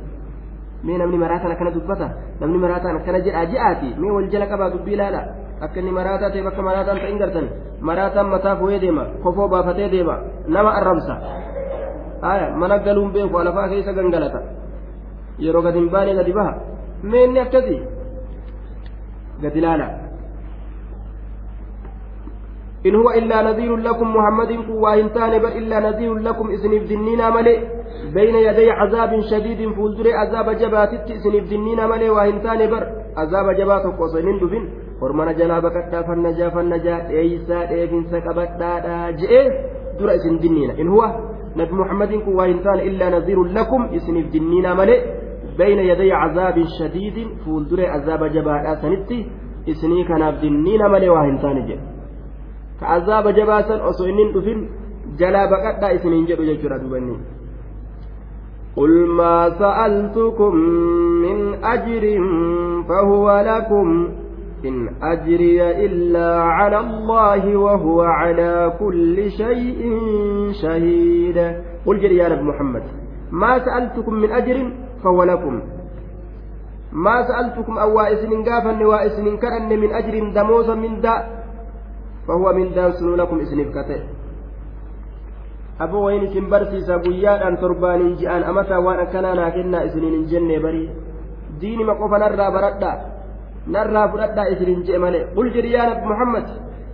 mee 0.89 0.99
namni 1.03 1.19
maraataan 1.25 1.53
akkana 1.55 1.75
dubbata 1.77 2.09
namni 2.41 2.59
maraataan 2.65 2.97
akkana 3.01 3.21
jedhaa 3.27 3.47
ji'aati 3.55 3.95
mee 4.05 4.13
wal 4.17 4.29
jala 4.35 4.47
qabaa 4.53 4.71
dubbii 4.75 4.95
ilaala 4.99 5.21
akka 5.61 5.81
inni 5.81 5.93
maraataa 5.99 6.31
ta'e 6.31 6.43
bakka 6.43 6.63
maraataan 6.63 7.01
ta'in 7.05 7.19
gartan 7.19 7.49
maraataan 7.81 8.29
mataa 8.35 8.57
fo'ee 8.61 8.81
deema 8.85 9.05
kofoo 9.23 9.49
baafatee 9.49 9.89
deema 9.89 10.19
nama 10.47 10.71
arrabsa 10.81 11.15
haya 12.23 12.51
mana 12.63 12.79
galuun 12.79 13.13
beeku 13.13 13.39
alafaa 13.39 13.69
keessa 13.69 13.93
gangalata 13.99 14.41
yeroo 15.39 15.63
gadi 15.63 15.79
hin 15.79 15.91
baane 15.91 16.15
gadi 16.21 16.33
baha 16.33 16.55
mee 17.03 17.25
inni 17.29 17.45
akkasi 17.47 17.83
gadi 19.43 19.59
ilaala 19.65 19.89
إن 22.87 22.95
هو 22.95 23.11
إلا 23.11 23.43
نذير 23.43 23.77
لكم 23.77 24.17
محمد 24.17 24.69
واهنتان 24.69 25.39
بل 25.39 25.53
إلا 25.61 25.81
نذير 25.81 26.15
لكم 26.15 26.51
إسنف 26.51 26.83
دنينا 26.91 27.31
ملئ 27.31 27.59
بين 28.15 28.35
يدي 28.35 28.71
عذاب 28.71 29.21
شديد 29.31 29.73
فولدري 29.73 30.13
عذاب 30.15 30.51
جباتت 30.51 31.11
إسنف 31.11 31.45
دنينا 31.51 31.87
ملئ 31.87 32.09
واهنتان 32.09 32.61
بر 32.71 32.85
عذاب 33.17 33.47
جبات 33.61 33.85
قصنين 34.01 34.37
دفن 34.41 34.65
hormana 35.04 35.34
jalaa 35.40 35.62
baqadhaa 35.66 36.04
fannajaa 36.10 36.52
fannajaa 36.58 37.00
dheeysaa 37.10 37.64
dheefinsa 37.72 38.22
qabadhaadhaa 38.28 39.12
je'ee 39.22 39.46
dura 40.00 40.14
isin 40.20 40.36
dinniina 40.44 40.74
in 40.84 40.90
huwa 40.96 41.08
nabi 41.62 41.74
muhammadin 41.82 42.22
kun 42.26 42.36
waa 42.40 42.48
hin 42.52 42.60
taane 42.66 42.84
illaa 42.90 43.10
naziirun 43.16 43.54
lakum 43.60 43.88
isiniif 44.00 44.28
dinniina 44.36 44.76
malee 44.82 45.00
bayna 45.62 45.84
yaday 45.92 46.10
cazaabin 46.22 46.68
shadiidin 46.78 47.30
fuulduree 47.46 47.90
azaaba 47.98 48.30
jabaadhaa 48.36 48.76
sanitti 48.84 49.18
isinii 49.74 50.04
kanaaf 50.12 50.36
dinniina 50.44 50.90
malee 50.94 51.10
waa 51.16 51.26
hin 51.30 51.40
taane 51.46 51.66
jedhe 51.72 51.84
ka 52.80 52.86
azaaba 53.00 53.36
jabaasan 53.40 53.82
osoo 53.90 54.08
inni 54.12 54.24
hin 54.24 54.34
dhufin 54.38 54.60
jalaa 55.24 55.48
baqadhaa 55.56 55.92
isiniin 56.00 56.32
jedhu 56.32 56.50
jechuudha 56.54 56.80
dubanni 56.86 57.18
قل 58.80 58.94
ما 59.20 59.50
سألتكم 59.60 60.56
من 61.26 61.40
أجر 61.64 62.04
فهو 62.90 63.26
لكم 63.50 63.88
إن 64.65 64.89
أجري 65.03 65.85
إلا 65.87 66.43
على 66.43 66.79
الله 66.81 67.57
وهو 67.57 68.01
على 68.03 68.73
كل 68.81 69.31
شيء 69.31 69.81
شهيد. 70.63 71.39
قل 71.87 71.97
جري 72.01 72.17
يا 72.17 72.29
نبي 72.29 72.43
محمد 72.43 72.83
ما 73.31 73.59
سألتكم 73.65 74.15
من 74.15 74.31
أجر 74.33 74.57
فهو 75.05 75.21
لكم. 75.25 75.55
ما 76.93 77.17
سألتكم 77.29 77.79
أو 77.79 77.97
وائسن 77.97 78.33
قافا 78.45 78.87
وائسن 78.87 79.37
كأن 79.37 79.69
من 79.69 79.91
أجر 79.93 80.15
دموسا 80.37 80.75
من 80.75 81.01
داء 81.01 81.23
فهو 82.29 82.53
من 82.53 82.75
دانسن 82.75 83.15
لكم 83.15 83.37
إسنف 83.41 83.69
كتئ 83.77 84.01
aboo 85.75 86.07
wayin 86.07 86.31
isin 86.31 86.47
barsiisa 86.47 87.03
guyyaadhaan 87.03 87.59
torbaaniin 87.59 88.15
ji'aan 88.23 88.47
amataa 88.47 88.79
waan 88.79 89.01
akkanaa 89.05 89.35
naa 89.35 89.51
kennaa 89.51 89.83
isiniin 89.91 90.15
hin 90.15 90.27
jenne 90.31 90.61
barii 90.63 90.87
diinima 91.61 91.99
qofa 91.99 92.19
narraa 92.23 92.51
baradhaa 92.55 93.14
fudhadhaa 94.13 94.47
isiniin 94.55 94.83
je'e 94.87 94.99
malee 94.99 95.25
qul 95.37 95.49
jedhi 95.55 95.73
yaa 95.77 95.87
nabi 95.91 96.07
muhammad 96.13 96.47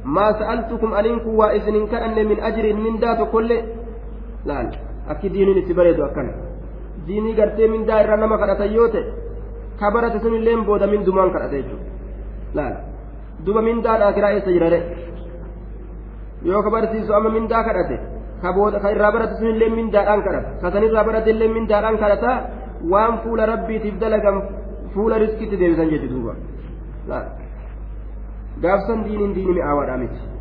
maa 0.04 0.32
sa'altukum 0.40 0.92
aniin 0.92 1.20
kun 1.24 1.36
waa 1.40 1.50
isinin 1.58 1.88
kadhanne 1.88 2.24
min 2.30 2.38
ajriin 2.48 2.78
mindaa 2.86 3.16
tokkollee 3.16 3.64
laal 4.48 4.68
akki 5.12 5.32
diiniin 5.34 5.58
itti 5.62 5.74
bareedu 5.74 6.04
akkana 6.08 6.32
diinii 7.06 7.34
gartee 7.40 7.68
mindaa 7.74 8.00
irraa 8.02 8.16
nama 8.16 8.38
kadhatan 8.42 8.74
yoo 8.74 8.88
ta'e 8.94 9.04
ka 9.80 9.90
barate 9.94 10.18
sunilleen 10.24 10.64
booda 10.68 10.86
mindumaan 10.86 11.30
kadhata 11.34 11.56
jechuudha 11.56 11.86
laal 12.54 12.74
duba 13.44 13.60
mindaadhaa 13.68 14.12
kiraa 14.16 14.32
eessa 14.36 14.50
jira 14.56 14.80
yoo 16.48 16.62
ka 16.62 16.70
barsiisu 16.70 17.12
amma 17.18 17.30
mindaa 17.36 17.62
kadhate 17.68 17.96
ka 18.42 18.52
booda 18.56 18.80
ka 18.80 18.92
irraa 18.94 19.12
barate 19.12 19.34
sunillee 19.40 19.70
mindaadhaan 19.78 20.22
kadhata 20.26 20.50
ka 20.62 20.72
san 20.72 20.84
irraa 20.88 21.04
barate 21.08 21.28
illee 21.34 21.50
mindaadhaan 21.56 21.98
kadhata 22.02 22.30
waan 22.92 23.14
fuula 23.22 23.46
rabbiitiif 23.52 23.98
dalagan 24.02 24.36
fuula 24.94 25.18
riskitti 25.22 25.56
deebisan 25.60 25.90
jechuudha 25.92 26.14
duuba 26.14 26.34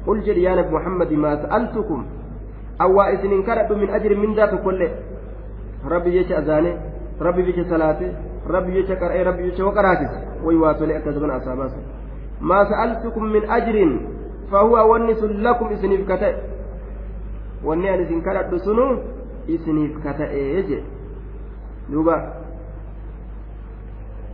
qul 0.05 0.21
jedhi 0.25 0.43
yaa 0.43 0.55
nabi 0.55 0.71
muhammadi 0.75 1.15
maa 1.17 1.35
sa'altukum 1.43 2.03
awwaa 2.85 3.11
isinin 3.15 3.43
kadhadhu 3.43 3.77
min 3.77 3.89
ajri 3.97 4.15
mindaa 4.15 4.47
tokkollee 4.53 4.91
rabbi 5.93 6.11
jecha 6.17 6.37
azaane 6.41 6.71
rabbi 7.27 7.43
jecha 7.47 7.69
salaate 7.69 8.11
rabbi 8.55 8.71
jecha 8.77 8.95
qara'ee 9.01 9.23
rabbi 9.29 9.43
jecha 9.49 9.65
waqaraatise 9.65 10.17
way 10.45 10.55
waa 10.63 10.73
tole 10.79 10.95
akka 10.97 11.11
zaban 11.17 11.31
asaabaas 11.37 11.73
maa 12.51 12.65
sa'altukum 12.71 13.31
min 13.35 13.43
ajrin 13.57 13.93
fahuwa 14.51 14.85
wanni 14.91 15.15
sun 15.21 15.41
lakum 15.43 15.71
isiniif 15.77 16.07
kata'e 16.07 16.35
wanni 17.63 17.89
an 17.89 18.01
isin 18.05 18.21
kadhadhu 18.21 18.59
sunu 18.67 18.85
isiniif 19.47 19.99
kata'ee 20.03 20.63
jedhe 20.63 20.83
duuba 21.91 22.15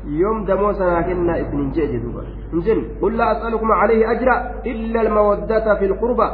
يوم 0.05 0.45
دمو 0.45 0.73
سنا 0.73 1.01
كنا 1.01 1.33
ابن 1.39 1.71
جئ 1.75 1.97
دوبا 2.03 2.23
انجن 2.53 2.79
قل 3.01 3.17
لا 3.17 3.25
أسألكم 3.31 3.71
عليه 3.71 4.11
أجرا 4.11 4.35
إلا 4.65 5.01
المودة 5.01 5.75
في 5.79 5.85
القربى. 5.85 6.29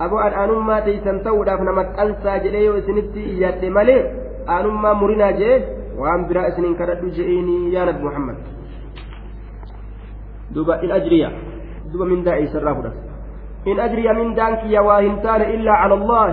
أبو 0.00 0.18
أن 0.18 0.32
انما 0.32 0.80
تيسن 0.80 1.22
تودا 1.22 1.56
فنمت 1.56 1.88
انسى 2.02 2.32
جدي 2.44 2.68
وسنتي 2.70 3.22
يد 3.42 3.62
مالي 3.64 3.98
انما 4.48 4.92
مرنا 4.92 5.30
جئ 5.30 5.52
وان 5.98 6.20
برا 6.28 6.48
إسنين 6.48 6.74
كردو 6.78 7.08
جئيني 7.16 7.72
يا 7.74 7.84
نبي 7.84 8.02
محمد. 8.04 8.36
دوبا 10.54 10.74
إن 10.84 10.90
أجريا. 10.90 11.30
دوبا 11.92 12.04
من 12.04 12.22
داعي 12.22 12.46
سرافدا 12.46 12.92
إن 13.66 13.80
اجري 13.80 14.12
من 14.12 14.34
دانك 14.34 14.64
يا 14.74 14.80
واهنتان 14.80 15.40
إلا 15.54 15.72
على 15.72 15.94
الله 15.94 16.26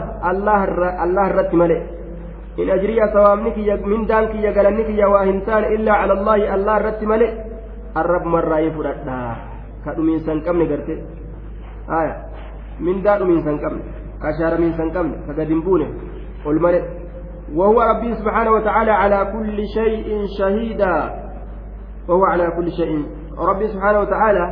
الله 1.04 1.28
رت 1.38 1.54
ملئ 1.62 1.82
إن 2.60 2.70
أجري 2.70 3.00
ثوابنك 3.14 3.58
من 3.86 4.06
دانك 4.06 4.36
يا 4.36 4.52
قلنك 4.56 4.90
يا 4.90 5.06
واهنتان 5.06 5.64
إلا 5.76 5.94
على 5.94 6.14
الله 6.14 6.56
الله 6.56 6.78
رت 6.78 7.04
ملئ. 7.04 7.32
الرب 7.98 8.26
مرة 8.26 8.58
يفرد 8.60 9.08
من 9.98 10.20
سنكم 10.20 10.62
نقرتي 10.62 10.96
آية. 12.00 12.16
من 12.80 13.02
دار 13.04 13.24
من 13.24 13.38
سنكم 13.48 13.74
كشار 14.24 14.54
من 14.62 14.72
سنكم 14.80 15.06
فقدمبونه 15.28 15.90
والملئ 16.46 16.84
وهو 17.56 17.82
ربي 17.82 18.16
سبحانه 18.16 18.52
وتعالى 18.52 18.92
على 18.92 19.20
كل 19.34 19.58
شيء 19.78 20.08
شهيدا. 20.40 20.98
وهو 22.08 22.24
على 22.26 22.48
كل 22.58 22.72
شيء. 22.72 23.06
ربي 23.50 23.68
سبحانه 23.68 24.00
وتعالى 24.00 24.46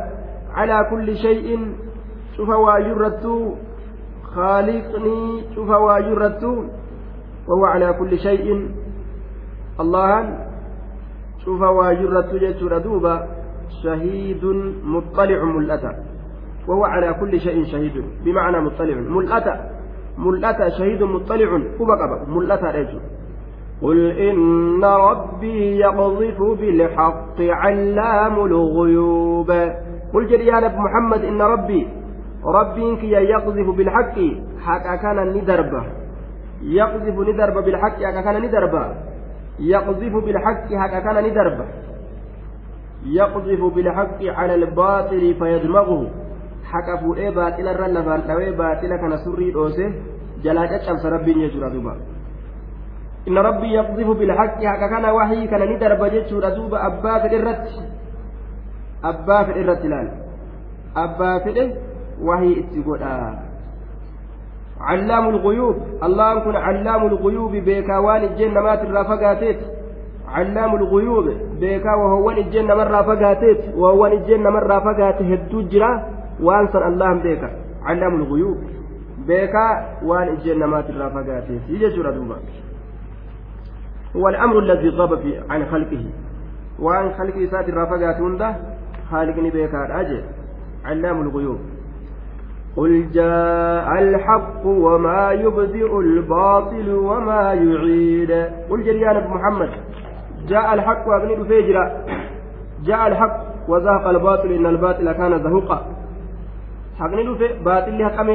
على 0.54 0.78
كل 0.90 1.16
شيء. 1.16 1.48
شوف 2.36 2.48
واجرت 2.48 3.24
خالقني. 4.34 5.20
شوف 5.54 5.70
واجرت 5.70 6.44
وهو 7.48 7.64
على 7.64 7.92
كل 7.92 8.18
شيء 8.18 8.68
الله 9.80 10.38
شوف 11.44 11.60
واجرة 11.60 12.30
جسر 12.32 12.78
دوبا 12.78 13.28
شهيد 13.82 14.44
مطلع 14.84 15.44
ملأتا. 15.44 15.92
وهو 16.68 16.84
على 16.84 17.14
كل 17.20 17.40
شيء 17.40 17.64
شهيد. 17.64 18.04
بمعنى 18.24 18.60
مطلع. 18.60 18.94
ملأتا. 18.94 19.70
ملأتا 20.18 20.68
شهيد 20.68 21.02
مطلع. 21.02 21.50
كما 21.78 21.94
قبل 22.00 22.30
ملأتا 22.30 22.70
رجل. 22.70 23.00
قل 23.82 23.98
إن 24.10 24.84
ربي 24.84 25.78
يقذف 25.78 26.42
بالحق 26.60 27.40
علام 27.40 28.44
الغيوب. 28.44 29.50
قل 30.14 30.26
جري 30.26 30.46
يا 30.46 30.68
محمد 30.68 31.24
إن 31.24 31.42
ربي. 31.42 31.88
ربي 32.44 33.06
يقذف 33.12 33.68
بالحق. 33.76 34.18
حق 34.60 34.86
كان 35.02 35.18
ندربه. 35.36 35.84
يقذف 36.64 37.18
ندرب 37.28 37.64
بالحق 37.64 37.98
هكا 37.98 38.20
كان 38.20 38.42
ندرب 38.42 38.74
يقذف 39.60 40.14
بالحق 40.24 40.72
هكا 40.72 41.00
كان 41.00 41.24
ندرب 41.24 41.58
يقذف 43.06 43.74
بالحق 43.74 44.24
على 44.24 44.54
الباطل 44.54 45.34
فيدمغه 45.38 46.10
حكا 46.64 46.96
فوئي 46.96 47.30
باطل 47.30 47.68
الرلفان 47.68 48.20
لوي 48.28 48.50
باطل 48.50 48.96
كان 48.96 49.16
سري 49.16 49.50
دوسه 49.50 49.92
جلا 50.44 50.64
جتشمس 50.66 51.06
ربي 51.06 51.32
يجرى 51.44 51.70
دوبا 51.70 51.94
haqa 53.24 54.88
kana 54.88 55.14
wahii 55.14 55.48
kana 55.48 55.66
ni 55.66 55.78
darba 55.78 56.10
jechuudha 56.10 56.50
duuba 56.50 56.82
abbaa 56.82 57.20
fedhe 57.20 57.36
irratti 57.36 57.80
abbaa 59.02 59.44
fedhe 59.44 59.60
irratti 59.60 59.86
ilaala 59.86 60.12
abbaa 60.94 61.40
fedhe 61.40 61.64
wahii 62.20 62.52
itti 62.52 62.82
godha 62.82 63.43
علام 64.80 65.28
الغيوب. 65.28 65.76
الله 66.02 66.38
كن 66.44 66.56
علام 66.56 67.06
الغيوب. 67.06 67.52
بيكا 67.52 67.98
وان 67.98 68.24
الجنة 68.24 68.60
ما 68.60 68.74
ترافقاتيت 68.74 69.58
علام 70.28 70.74
الغيوب. 70.74 71.26
بيكا 71.60 71.94
وهو 71.94 72.30
الجنة 72.30 72.74
مرة 72.74 73.02
فقاتيت. 73.02 73.74
وهو 73.76 74.06
الجنة 74.06 74.50
مرة 74.50 74.78
فقاته 74.78 75.34
الدجرة 75.34 76.08
وانصر 76.40 76.86
الله 76.88 77.22
بيكا. 77.22 77.50
علام 77.82 78.14
الغيوب. 78.14 78.58
بيكا 79.26 79.86
وان 80.02 80.28
الجنة 80.28 80.66
ما 80.66 80.80
ترافقاتيت 80.80 81.62
يجي 81.68 82.02
دوبا. 82.02 82.36
هو 84.16 84.28
الأمر 84.28 84.58
الذي 84.58 84.88
غاب 84.88 85.12
عن 85.50 85.66
خلقه. 85.66 86.04
وعن 86.78 87.12
خلق 87.12 87.50
سات 87.50 87.68
الرافقات 87.68 88.16
عنده 88.20 88.56
خالقني 89.10 89.50
بيكار 89.50 90.00
أجل 90.00 90.22
علام 90.84 91.20
الغيوب. 91.22 91.58
قل 92.76 93.10
جاء 93.12 93.88
الحق 94.02 94.66
وما 94.66 95.32
يبدئ 95.32 96.00
الباطل 96.00 96.88
وما 96.94 97.52
يعيد 97.52 98.32
قل 98.70 98.84
جريان 98.84 99.16
محمد 99.34 99.70
جاء 100.48 100.74
الحق 100.74 101.08
وابن 101.08 101.44
فيجرا 101.44 101.84
جاء 102.84 103.06
الحق 103.06 103.36
وزهق 103.68 104.08
الباطل 104.08 104.52
إن 104.52 104.66
الباطل 104.66 105.12
كان 105.12 105.42
زهوقا. 105.42 105.78
حقني 106.98 107.24
باطل 107.64 107.98
لها 107.98 108.08
كم 108.08 108.28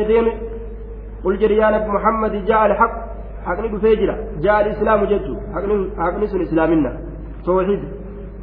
قل 1.24 1.38
جريان 1.38 1.88
محمد 1.88 2.46
جاء 2.46 2.66
الحق 2.66 3.10
jira 3.48 4.16
jaal 4.42 4.68
islaamu 4.72 5.08
jechu 5.08 5.38
haqni 5.98 6.28
sun 6.28 6.42
islaaminna 6.42 6.92
tawxiid 7.46 7.80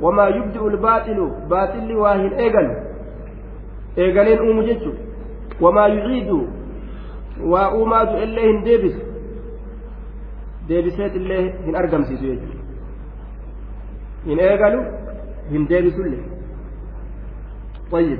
wamaa 0.01 0.29
yubdi'u 0.29 0.71
lbaaxilu 0.71 1.31
baaxilli 1.49 1.97
waa 1.97 2.15
hin 2.15 2.33
eegalu 2.45 2.73
eegaleen 3.97 4.41
uumu 4.41 4.63
jechu 4.63 4.91
wamaa 5.62 5.88
yuciidu 5.94 6.40
waa 7.54 7.68
uumaatu 7.78 8.18
illee 8.26 8.48
hin 8.48 8.60
deebisu 8.66 9.02
deebiseet 10.68 11.16
illee 11.22 11.42
hin 11.66 11.76
argamsiisu 11.84 12.26
jechu 12.26 12.48
hin 14.26 14.40
eegalu 14.50 14.82
hin 15.56 15.68
deebisullee 15.74 16.24
طيب 17.92 18.20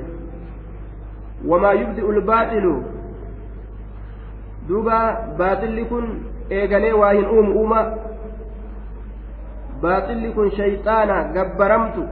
وما 1.48 1.72
يبدئ 1.72 2.10
الباطل 2.10 2.66
دوبا 4.68 4.98
باطل 5.38 5.76
كن 5.90 6.04
eegalee 6.50 6.92
waa 6.92 7.12
hin 7.12 7.26
uumu 7.34 7.52
uumaa 7.60 7.84
baaxilli 9.82 10.30
kun 10.36 10.50
shayxaana 10.58 11.16
gabbaramtu 11.36 12.02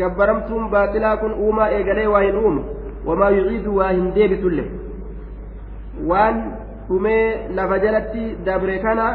gabbaramtuun 0.00 0.70
baaxilaa 0.74 1.16
kun 1.22 1.32
uumaa 1.46 1.68
eegalee 1.78 2.06
waa 2.14 2.22
hin 2.26 2.36
uumu 2.42 2.62
waa 3.05 3.91
hin 3.91 4.07
deebitullee 4.15 4.69
waan 6.11 6.41
dhumee 6.87 7.25
lafa 7.55 7.79
jalatti 7.85 8.23
dabre 8.45 8.79
kana 8.79 9.07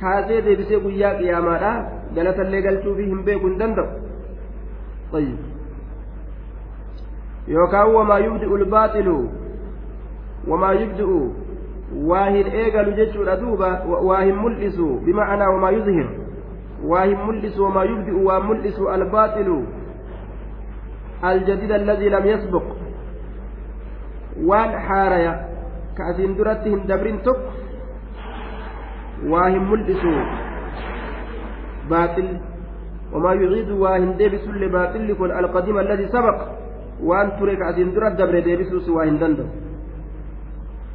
kaasee 0.00 0.40
deebisee 0.48 0.80
guyyaa 0.86 1.14
qiyaamaadha 1.20 1.72
galatallee 2.14 2.62
galchuufi 2.66 3.04
hin 3.12 3.22
beeku 3.28 3.46
hin 3.52 3.58
danda'u 3.58 3.88
yookaan 7.56 7.94
wamaa 7.94 8.18
yubdi'u 8.26 8.56
lbaaxilu 8.64 9.16
wamaa 10.48 10.72
yubdi'u 10.72 11.20
waa 12.10 12.26
hin 12.36 12.46
eegalu 12.62 12.92
jechuudha 12.98 13.36
duuba 13.36 13.70
waa 14.08 14.22
hin 14.22 14.36
mul'isu 14.44 14.88
bimacnaa 15.06 15.50
wamaa 15.54 15.70
yuzhir 15.78 16.08
waa 16.92 17.04
hin 17.04 17.18
mul'isu 17.30 17.64
wamaa 17.64 17.84
yubdi'u 17.92 18.26
waa 18.26 18.40
mul'isu 18.50 18.90
albaaxilu 18.98 19.56
aljadid 21.32 21.72
alladii 21.80 22.10
lam 22.16 22.26
yasbuq 22.26 22.79
waan 24.48 24.72
haaraya 24.88 25.32
ka 25.96 26.02
asiin 26.12 26.36
duratti 26.36 26.70
hin 26.70 26.86
dabrin 26.90 27.18
tokko 27.26 27.50
waa 29.32 29.48
hin 29.54 29.64
mul'isu 29.72 30.12
baaxilli 31.90 32.38
wamaa 33.12 33.34
yuciidu 33.42 33.80
waa 33.82 33.96
hin 33.98 34.12
deebisulle 34.18 34.68
baaxilli 34.76 35.14
kun 35.22 35.30
alqadiima 35.40 35.80
alladii 35.84 36.08
sabaq 36.14 36.38
waan 37.10 37.32
ture 37.38 37.56
ka 37.56 37.66
asiin 37.72 37.92
dura 37.94 38.10
dabre 38.22 38.42
deebisuus 38.48 38.88
waa 38.98 39.08
hin 39.10 39.18
danda'u 39.24 39.48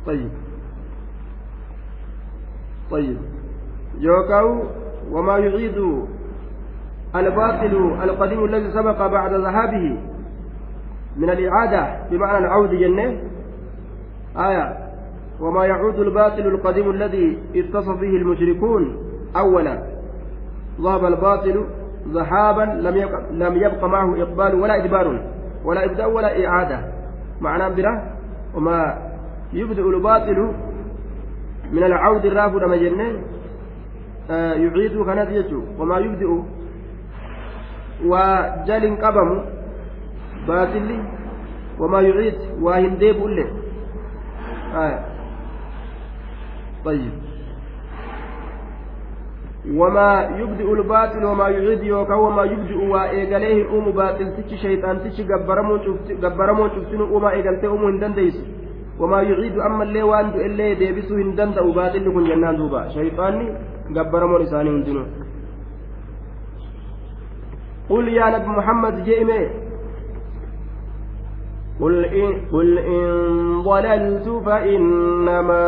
طيب 0.06 0.30
طيب 2.92 3.18
يوكاو 4.00 4.64
وما 5.12 5.38
يعيد 5.38 5.78
الباطل 7.16 7.74
القديم 8.04 8.46
الذي 8.46 8.72
سبق 8.72 9.08
بعد 9.08 9.34
ذهابه 9.34 9.86
من 11.18 11.30
الإعادة 11.30 11.82
بمعنى 12.12 12.38
العود 12.38 12.70
جنة 12.70 13.18
آية. 14.38 14.78
وما 15.40 15.66
يعود 15.66 16.00
الباطل 16.00 16.48
القديم 16.48 16.92
الذي 16.92 17.40
اتصف 17.56 18.00
به 18.00 18.16
المشركون. 18.22 18.98
أولا 19.38 19.84
ذهب 20.82 21.06
الباطل 21.06 21.66
ذهابا 22.08 22.62
لم 22.62 22.96
يبق, 22.98 23.30
لم 23.32 23.56
يبق 23.56 23.84
معه 23.84 24.22
إقبال 24.22 24.56
ولا 24.56 24.84
إدبار 24.84 25.20
ولا 25.66 25.86
إبداء 25.86 26.12
ولا 26.12 26.48
إعادة. 26.48 26.80
معناه 27.42 27.70
بلا 27.70 28.04
وما 28.56 28.98
يبدأ 29.54 29.82
الباطل 29.82 30.54
من 31.72 31.84
العود 31.84 32.26
الرافد 32.26 32.64
ما 32.64 32.76
جنة 32.76 33.22
آه 34.32 34.54
يعيد 34.54 35.04
كانت 35.04 35.54
وما 35.80 35.98
يبدئ 36.00 36.30
وجل 38.06 38.96
قبم 39.02 39.42
باطل 40.48 41.04
وما 41.80 42.02
يعيد 42.02 42.36
وهنديب 42.62 43.18
له. 43.18 43.48
آه. 44.76 45.00
طيب. 46.86 47.12
وما 49.66 50.30
يبدئ 50.40 50.74
الباطل 50.74 51.26
وما 51.26 51.50
يعيد 51.50 51.84
يوكا 51.84 52.14
وما 52.14 52.44
يبدئ 52.44 52.78
وإيقاليه 52.86 53.70
أم 53.78 53.92
باطل 53.92 54.28
تشي 54.38 54.58
شيطان 54.58 54.96
تشي 55.04 55.24
قبرمون 56.24 56.70
شفتين 56.76 57.02
أم 57.02 57.26
إيقالته 57.26 57.74
أم 57.74 57.84
هندن 57.86 58.14
ديسي 58.14 58.46
وما 59.00 59.22
يعيد 59.22 59.60
أما 59.60 59.84
اللي 59.84 60.04
وان 60.04 60.30
اللي 60.30 60.76
ديبسو 60.76 61.16
هندن 61.16 61.52
دأو 61.56 61.72
باطل 61.72 62.06
كن 62.14 62.24
جنان 62.30 62.58
دوبا. 62.58 62.90
شيطاني 62.90 63.46
قبرمون 63.96 64.42
إساني 64.42 64.70
هندنو. 64.70 65.04
قل 67.90 68.08
يا 68.08 68.26
نبي 68.34 68.50
محمد 68.60 68.96
جئمي 69.04 69.65
قل 71.82 72.06
إن, 72.06 72.34
قل 72.52 72.78
إن 72.80 73.62
ضللت 73.64 74.30
فإنما 74.46 75.64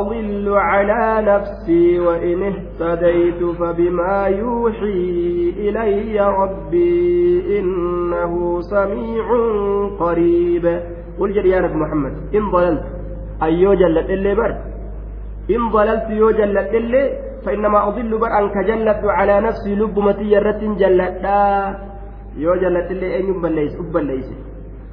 أضل 0.00 0.54
على 0.54 1.26
نفسي 1.26 2.00
وإن 2.00 2.42
اهتديت 2.42 3.44
فبما 3.44 4.26
يوحي 4.26 5.52
إلي 5.58 6.20
ربي 6.20 7.58
إنه 7.58 8.60
سميع 8.60 9.26
قريب. 10.00 10.80
قل 11.20 11.32
جل 11.32 11.46
يا 11.46 11.60
محمد 11.60 12.12
إن 12.34 12.50
ضللت 12.50 12.84
أيو 13.42 13.74
جلت 13.74 14.10
اللي 14.10 14.34
بر. 14.34 14.56
إن 15.50 15.68
ضللت 15.70 16.10
يو 16.10 16.30
جلت 16.30 16.74
اللي 16.74 17.10
فإنما 17.46 17.88
أضل 17.88 18.18
بر. 18.18 18.26
أنك 18.38 18.56
جلت 18.66 19.04
على 19.04 19.40
نفسي 19.40 19.74
لب 19.74 19.98
متي 19.98 20.38
رت 20.38 20.62
جلت 20.64 21.24
يو 22.36 22.54
جلت 22.54 22.90
اللي 22.90 23.14
أين 23.16 23.42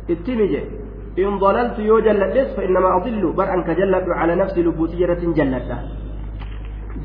اتمجي 0.10 0.62
إن 1.20 1.38
ضللت 1.40 1.80
يو 1.80 2.00
جلت 2.00 2.36
فإنما 2.58 2.90
أضل 2.98 3.34
بر 3.38 3.54
أنك 3.54 3.70
جلت 3.70 4.06
على 4.10 4.36
نفسي 4.36 4.62
لب 4.64 4.82
متي 4.82 5.06
رت 5.06 5.24
جلت 5.38 5.70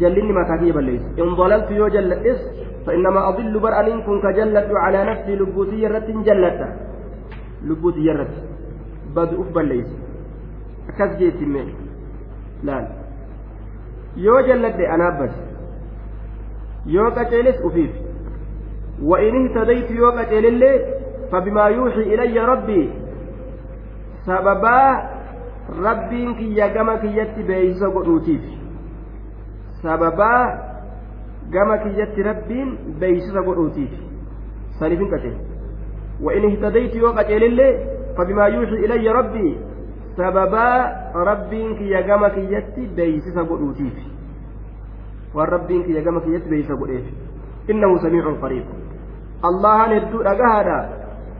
جلني 0.00 0.32
ما 0.32 0.42
كاتي 0.48 0.72
بليس 0.72 1.02
إن 1.18 1.30
ضللت 1.34 1.70
يو 1.70 1.88
جلت 1.88 2.40
فإنما 2.86 3.28
أضل 3.28 3.54
بر 3.60 3.72
أن 3.80 4.00
كنت 4.06 4.26
جلت 4.38 4.70
على 4.84 5.00
نفسي 5.10 5.32
لب 5.36 5.58
متي 5.58 5.86
رت 5.86 6.08
جلت 6.28 6.60
لب 7.68 7.84
متي 7.86 8.10
رت 8.20 8.34
badu 9.14 9.40
uf 9.40 9.48
balleeyse 9.56 9.94
akkas 10.90 11.16
jeetimme 11.20 11.62
laal. 12.62 12.86
Yoo 14.24 14.40
jalladhe 14.48 14.84
anaabbate 14.94 15.38
yoo 16.86 17.10
qaceeles 17.10 17.64
ufiif. 17.70 17.94
وإن 19.02 19.34
اهتديت 19.46 19.90
يوم 19.90 20.18
أجلله 20.18 20.80
فبما 21.32 21.64
يوحي 21.66 22.02
إلي 22.14 22.40
ربي 22.40 22.90
سببا 24.26 24.80
ربي 25.84 26.34
كي 26.34 26.48
يجمع 26.56 26.96
كي 26.96 27.16
يتي 27.16 27.42
بيسا 27.42 27.88
قدوتيف 27.88 28.44
سببا 29.82 30.34
جمع 31.52 31.76
كي 31.76 31.98
يتي 32.00 32.22
ربي 32.22 32.60
بيسا 33.00 33.40
قدوتيف 33.40 33.90
سالفين 34.80 35.08
كتير. 35.16 35.36
وإن 36.22 36.44
اهتديت 36.50 36.94
يوم 36.94 37.18
أجلله 37.18 37.70
فبما 38.16 38.46
يوحي 38.46 38.74
إلي 38.84 39.08
ربي 39.08 39.58
سببا 40.16 40.68
ربين 41.14 41.74
كي 41.78 41.90
يقام 41.90 42.28
كي 42.28 42.62
قلوتيف 43.50 44.18
waan 45.34 45.48
rabbiin 45.48 45.84
kiyya 45.84 46.02
gama 46.02 46.20
kiyyatti 46.20 46.50
beeysa 46.50 46.74
godheef 46.74 47.06
innahu 47.68 47.98
samiicun 48.04 48.38
qariib 48.40 48.64
allahan 49.50 49.92
hedduu 49.96 50.22
dhagahaadha 50.24 50.78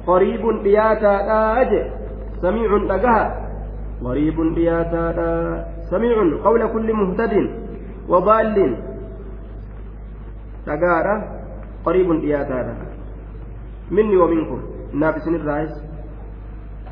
dhiyaataadha 0.09 1.64
je 1.70 1.80
samiicun 2.42 2.88
dhagaha 2.88 3.24
qariibun 4.04 4.54
dhiyaataadha 4.56 5.28
samiicun 5.90 6.30
qawla 6.44 6.66
kulli 6.74 6.92
muhtadin 7.00 7.46
wabaallin 8.12 8.72
dhagahaadha 10.68 11.14
qariibun 11.84 12.20
dhiyaataadha 12.24 12.74
minni 13.90 14.16
wa 14.22 14.28
minkum 14.32 14.61
naaf 15.02 15.16
isinirraayis 15.20 15.74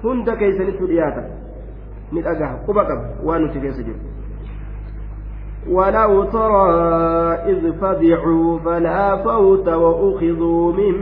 hunda 0.02 0.36
keeysanittu 0.36 0.84
dhiyaata 0.92 1.22
ni 2.12 2.20
dhagaha 2.28 2.54
quba 2.66 2.82
qaba 2.90 3.04
waan 3.28 3.42
nuti 3.46 3.58
keessa 3.64 3.82
jiru 3.88 4.15
ولو 5.70 6.24
ترى 6.24 6.68
إذ 7.50 7.72
فزعوا 7.72 8.58
فلا 8.58 9.16
فوت 9.16 9.68
وأخذوا 9.68 10.72
من 10.72 10.94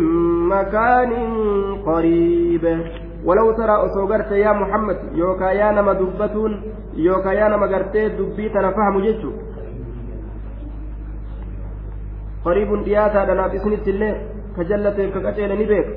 مكان 0.48 1.12
قريب. 1.86 2.80
ولو 3.24 3.52
ترى 3.52 3.72
أصوغرت 3.72 4.30
يا 4.30 4.52
محمد 4.52 4.98
يوكا 5.14 5.44
يا 5.44 5.72
نما 5.72 5.92
دبتون 5.92 6.62
يوكا 6.94 7.28
يا 7.28 7.48
نما 7.48 7.66
قرتي 7.66 8.08
دبي 8.08 8.48
تنفهم 8.48 9.00
جيتشو. 9.00 9.30
قريب 12.44 12.84
دياتا 12.84 13.24
دنا 13.24 13.46
بسنة 13.46 13.86
الله 13.86 14.12
كجلت 14.56 15.00
كقتيل 15.14 15.52
نبيك. 15.60 15.88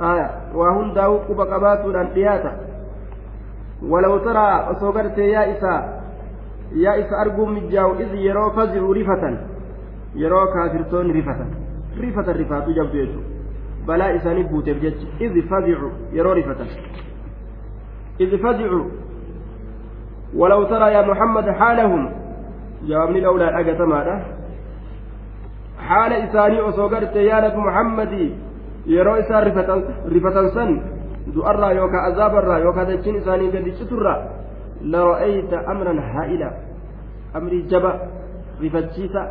آية 0.00 0.30
وهن 0.54 0.94
داو 0.94 1.16
قبا 1.16 1.44
قباتو 1.44 1.90
دياتا. 2.14 2.52
ولو 3.82 4.18
ترى 4.18 4.48
أصوغرت 4.70 5.18
يا 5.18 5.52
إساء 5.52 6.07
yaa 6.74 6.96
isa 6.96 7.18
arguun 7.18 7.52
mijjaa'u 7.54 8.00
iz 8.00 8.12
yeroo 8.24 8.50
fazi'u 8.50 8.92
rifatan 8.92 9.38
yeroo 10.14 10.46
kaafirtoonni 10.46 11.12
rifatan 11.12 11.50
rifatan 12.00 12.36
rifaatu 12.36 12.72
jabdu 12.72 12.98
jechuudha 12.98 13.28
balaa 13.86 14.12
isaanii 14.20 14.44
buuteef 14.44 14.80
jecha 14.80 15.06
iz 15.20 15.44
fazi'u 15.50 15.90
yeroo 16.12 16.34
rifatan 16.34 16.66
iz 18.18 18.40
fazi'u 18.42 18.80
ولو 20.34 20.64
ترى 20.64 20.92
يا 20.92 21.02
محمد 21.02 21.50
حالهم 21.50 22.12
جوابني 22.88 23.18
الأولى 23.18 23.60
أجتمادا 23.60 24.24
حال 25.78 26.12
إساني 26.12 26.60
أصوغرت 26.60 27.16
يا 27.16 27.40
نبي 27.40 27.56
محمد 27.56 28.32
رفة 30.14 30.48
سن 30.54 30.80
دو 31.34 31.42
أرى 31.46 31.76
يوكا 31.76 32.08
أزاب 32.08 32.36
الرا 32.36 32.58
يوكا 32.58 32.82
دجين 32.84 33.16
إساني 33.16 33.48
قد 33.48 33.72
ترى 33.90 34.37
لرأيت 34.82 35.52
أمرا 35.52 36.00
هائلا. 36.00 36.50
أمري 37.36 37.62
جبا 37.62 37.92
رفتشيسا. 38.62 39.22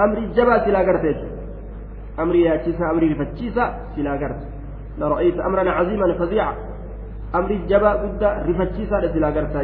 أمري 0.00 0.26
جبا 0.26 0.64
سلا 0.64 0.78
قرت 0.78 1.06
أمري 2.18 2.42
ياتشيسا 2.42 2.90
أمري 2.90 3.12
رفتشيسا 3.12 3.64
سلا 3.96 4.12
قرت. 4.12 4.42
لرأيت 4.98 5.38
أمرا 5.38 5.70
عظيما 5.70 6.06
فظيعا. 6.18 6.54
أمري 7.34 7.56
جبا 7.70 7.92
قد 7.92 8.22
رفتشيسا 8.48 8.96
سلا 9.14 9.28
قرت 9.36 9.56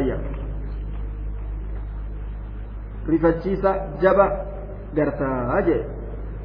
rifachiisa 3.07 3.97
jaba 4.01 4.45
gartaa 4.93 5.61
jee 5.65 5.85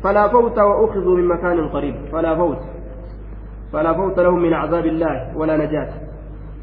فوت 0.02 0.58
وأخذوا 0.58 1.16
من 1.16 1.28
مكان 1.28 1.68
قريب. 1.68 1.94
فلا 2.12 2.36
فوت. 2.36 2.58
فلا 3.72 3.92
فوت 3.92 4.18
لهم 4.18 4.42
من 4.42 4.54
عذاب 4.54 4.86
الله 4.86 5.36
ولا 5.36 5.56
نجاة. 5.56 5.88
فلا 5.88 6.05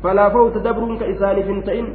فوت 0.04 0.58
دبر 0.58 0.84
كإسان 1.00 1.38
فنتئن 1.48 1.88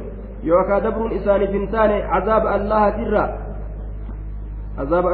يوكا 0.43 0.79
دبر 0.79 1.15
إسان 1.15 1.41
فنتان 1.47 1.91
عذاب 2.13 2.43
الله 2.47 2.89
ترى. 2.89 3.25
عذاب 4.79 5.05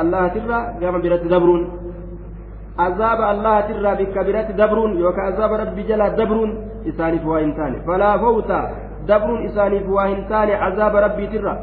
الله 0.00 0.28
ترى 0.28 0.58
قام 0.80 1.02
برت 1.02 1.24
دبر 1.34 1.48
عذاب 2.78 3.20
الله 3.32 3.60
ترى 3.60 3.90
بك 4.00 4.16
دبر 4.60 4.78
يوكا 5.04 5.22
عذاب 5.28 5.52
ربي 5.52 5.82
جلا 5.82 6.08
دبر 6.08 6.38
إسان 6.88 7.18
فواهنتان 7.18 7.72
فلا 7.86 8.18
فوت 8.18 8.50
دبر 9.08 9.30
إسان 9.46 9.72
فواهنتان 9.86 10.48
عذاب 10.50 10.96
ربي 10.96 11.26
ترى. 11.26 11.54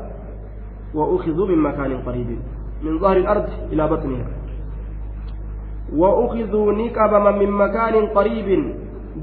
وأخذوا 0.93 1.47
من 1.47 1.59
مكان 1.67 1.91
قريب 2.01 2.29
من 2.83 2.99
ظهر 2.99 3.17
الأرض 3.17 3.47
إلى 3.71 3.87
بطنها. 3.87 4.27
وأخذوا 5.95 6.73
نكبما 6.73 7.31
من 7.31 7.49
مكان 7.51 7.95
قريب 8.17 8.49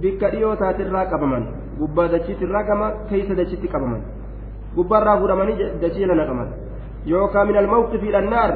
bikka 0.03 0.31
dhiyoo 0.33 0.55
taatirraa 0.63 1.07
qabaman 1.13 1.45
gubbaa 1.81 2.09
dachiitirraa 2.15 2.65
qama 2.71 2.87
keeysa 3.11 3.35
dachitti 3.41 3.69
qabaman 3.75 4.01
gubbaarraa 4.77 5.19
fuudhamanii 5.21 5.71
dachii 5.83 6.07
lana 6.11 6.25
qaban 6.31 6.49
yookaan 7.13 7.47
min 7.49 7.57
almawqifi 7.63 8.13
dhannaar 8.17 8.51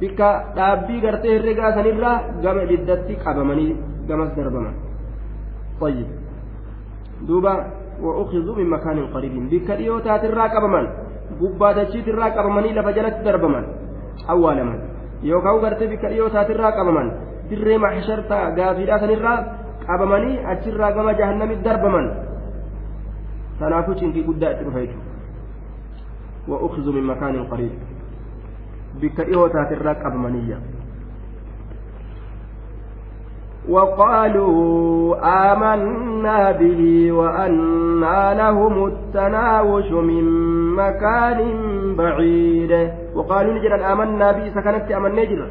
bikka 0.00 0.28
dhaabbii 0.56 1.00
gartee 1.04 1.32
herregaa 1.36 1.72
sanirraa 1.78 2.16
gama 2.44 2.66
ibiddatti 2.66 3.14
qabamanii 3.24 3.70
gamas 4.08 4.32
darbaman 4.36 4.76
طيب 5.80 6.08
دوبا 7.28 7.54
وأخذوا 8.00 8.56
من 8.56 8.66
مكان 8.74 8.98
قريب 9.14 9.34
بك 9.52 9.68
ديو 9.80 9.98
تاترا 10.06 10.46
قبمن 10.54 10.86
gubbaa 11.40 11.74
dachiitirraa 11.74 12.30
qabamanii 12.36 12.72
lafa 12.78 12.92
jalatti 12.96 13.24
darbaman 13.26 13.64
awwaalaman 14.32 14.78
yookaan 15.28 15.60
gartee 15.64 15.88
bikka 15.92 16.08
dhiyoo 16.12 16.28
taatirraa 16.34 16.72
qabaman 16.78 17.08
dirree 17.50 17.78
maxsharta 17.84 18.36
gaafiidhaa 18.58 18.98
sanirraa 19.02 19.38
qabamanii 19.90 20.38
achirraa 20.54 20.92
gama 20.92 21.18
jahannamitti 21.20 21.64
darbaman. 21.64 22.08
Tanaafuu 23.58 23.98
cinkii 24.00 24.26
guddaa 24.30 24.54
itti 24.54 24.64
dhufa 24.64 24.80
jechuudha. 24.86 25.06
وأخذوا 26.48 26.92
من 26.92 27.02
مكان 27.02 27.44
قريب 27.44 27.70
بكئه 29.02 29.48
تاترك 29.48 30.06
أبمنية 30.06 30.58
وقالوا 33.68 35.16
آمنا 35.52 36.52
به 36.52 37.12
وأنى 37.12 38.34
لهم 38.34 38.86
التناوش 38.86 39.90
من 39.92 40.24
مكان 40.76 41.38
بعيد 41.96 42.92
وقالوا 43.14 43.54
نجرا 43.54 43.92
آمنا 43.92 44.32
به 44.32 44.50
سكنت 44.54 44.92
أمن 44.92 45.12
نجر 45.14 45.50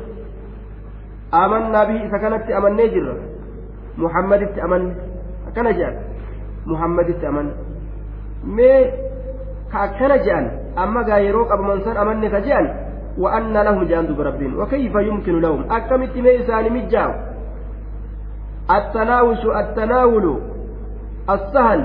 آمنا 1.33 1.83
به 1.83 2.09
سكنت 2.11 2.51
أمن 2.51 2.73
نجر 2.73 3.17
muhammaditti 3.97 4.61
amanne 4.61 4.93
akkana 5.47 5.71
jedhan 5.79 5.95
muhammaditti 6.65 7.25
amanne 7.25 7.53
mee 8.57 8.81
ka 9.71 9.77
akkana 9.87 10.17
jedhan 10.25 10.45
amma 10.83 11.03
gaa 11.03 11.19
yeroo 11.27 11.45
qabaman 11.51 11.83
san 11.85 11.97
amanne 11.97 12.29
ka 12.29 12.41
jedhan 12.49 12.67
وأن 13.17 13.53
لهم 13.53 13.83
جان 13.83 14.07
دوب 14.07 14.21
ربين. 14.21 14.59
وكيف 14.59 14.95
يمكن 14.95 15.39
لهم؟ 15.41 15.71
أكمت 15.71 16.17
ميسان 16.17 16.73
مجاو 16.73 17.11
التناوش 18.71 19.45
التناول 19.45 20.39
السهل. 21.29 21.81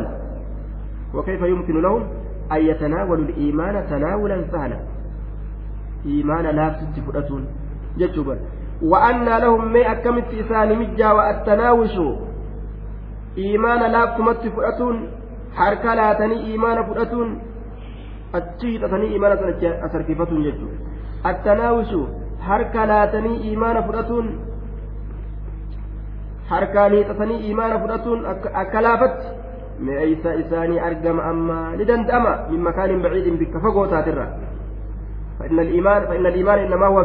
وكيف 1.15 1.43
يمكن 1.43 1.83
لهم؟ 1.83 2.03
أن 2.53 2.61
يتناولوا 2.67 3.25
الإيمان 3.25 3.87
تناولا 3.91 4.45
سهلا. 4.53 4.79
إيمان 6.07 6.47
لا 6.47 6.67
تتفرتون 6.69 7.47
جتشوبا 7.99 8.39
وأن 8.83 9.24
لهم 9.24 9.72
ما 9.72 9.93
أكمت 9.93 10.35
إسان 10.35 10.78
مجا 10.78 11.12
والتناوش 11.12 11.97
إيمان 13.39 13.93
لا 13.93 14.05
كمت 14.05 14.43
فؤتون 14.57 14.97
حركة 15.57 15.95
لا 15.95 16.12
تني 16.12 16.47
إيمان 16.47 16.78
فؤتون. 16.85 17.28
أتشيت 18.35 18.85
تني 18.85 19.07
إيمان 19.12 19.33
أسركفتون 19.87 20.43
جدو. 20.43 20.68
التناوش 21.26 21.93
حركة 22.41 22.85
لا 22.85 23.07
تني 23.07 23.43
إيمان 23.45 23.76
harkaanii 26.51 27.05
xasanii 27.09 27.51
imaana 27.51 27.78
fudhatuun 27.83 28.24
akka 28.62 28.81
laafatti 28.87 29.26
meeysa 29.89 30.35
isaanii 30.43 30.81
argama 30.87 31.26
amma 31.33 31.59
ni 31.81 31.85
danda'ama 31.91 32.33
min 32.51 32.64
makaanin 32.68 33.03
baciidin 33.05 33.39
bikka 33.43 33.66
fagoo 33.66 33.87
taatirra 33.97 34.28
فإن 35.41 35.61
الإيمان 35.61 36.07
فإن 36.07 36.26
الإيمان 36.26 36.59
إنما 36.59 36.87
هو 36.87 37.05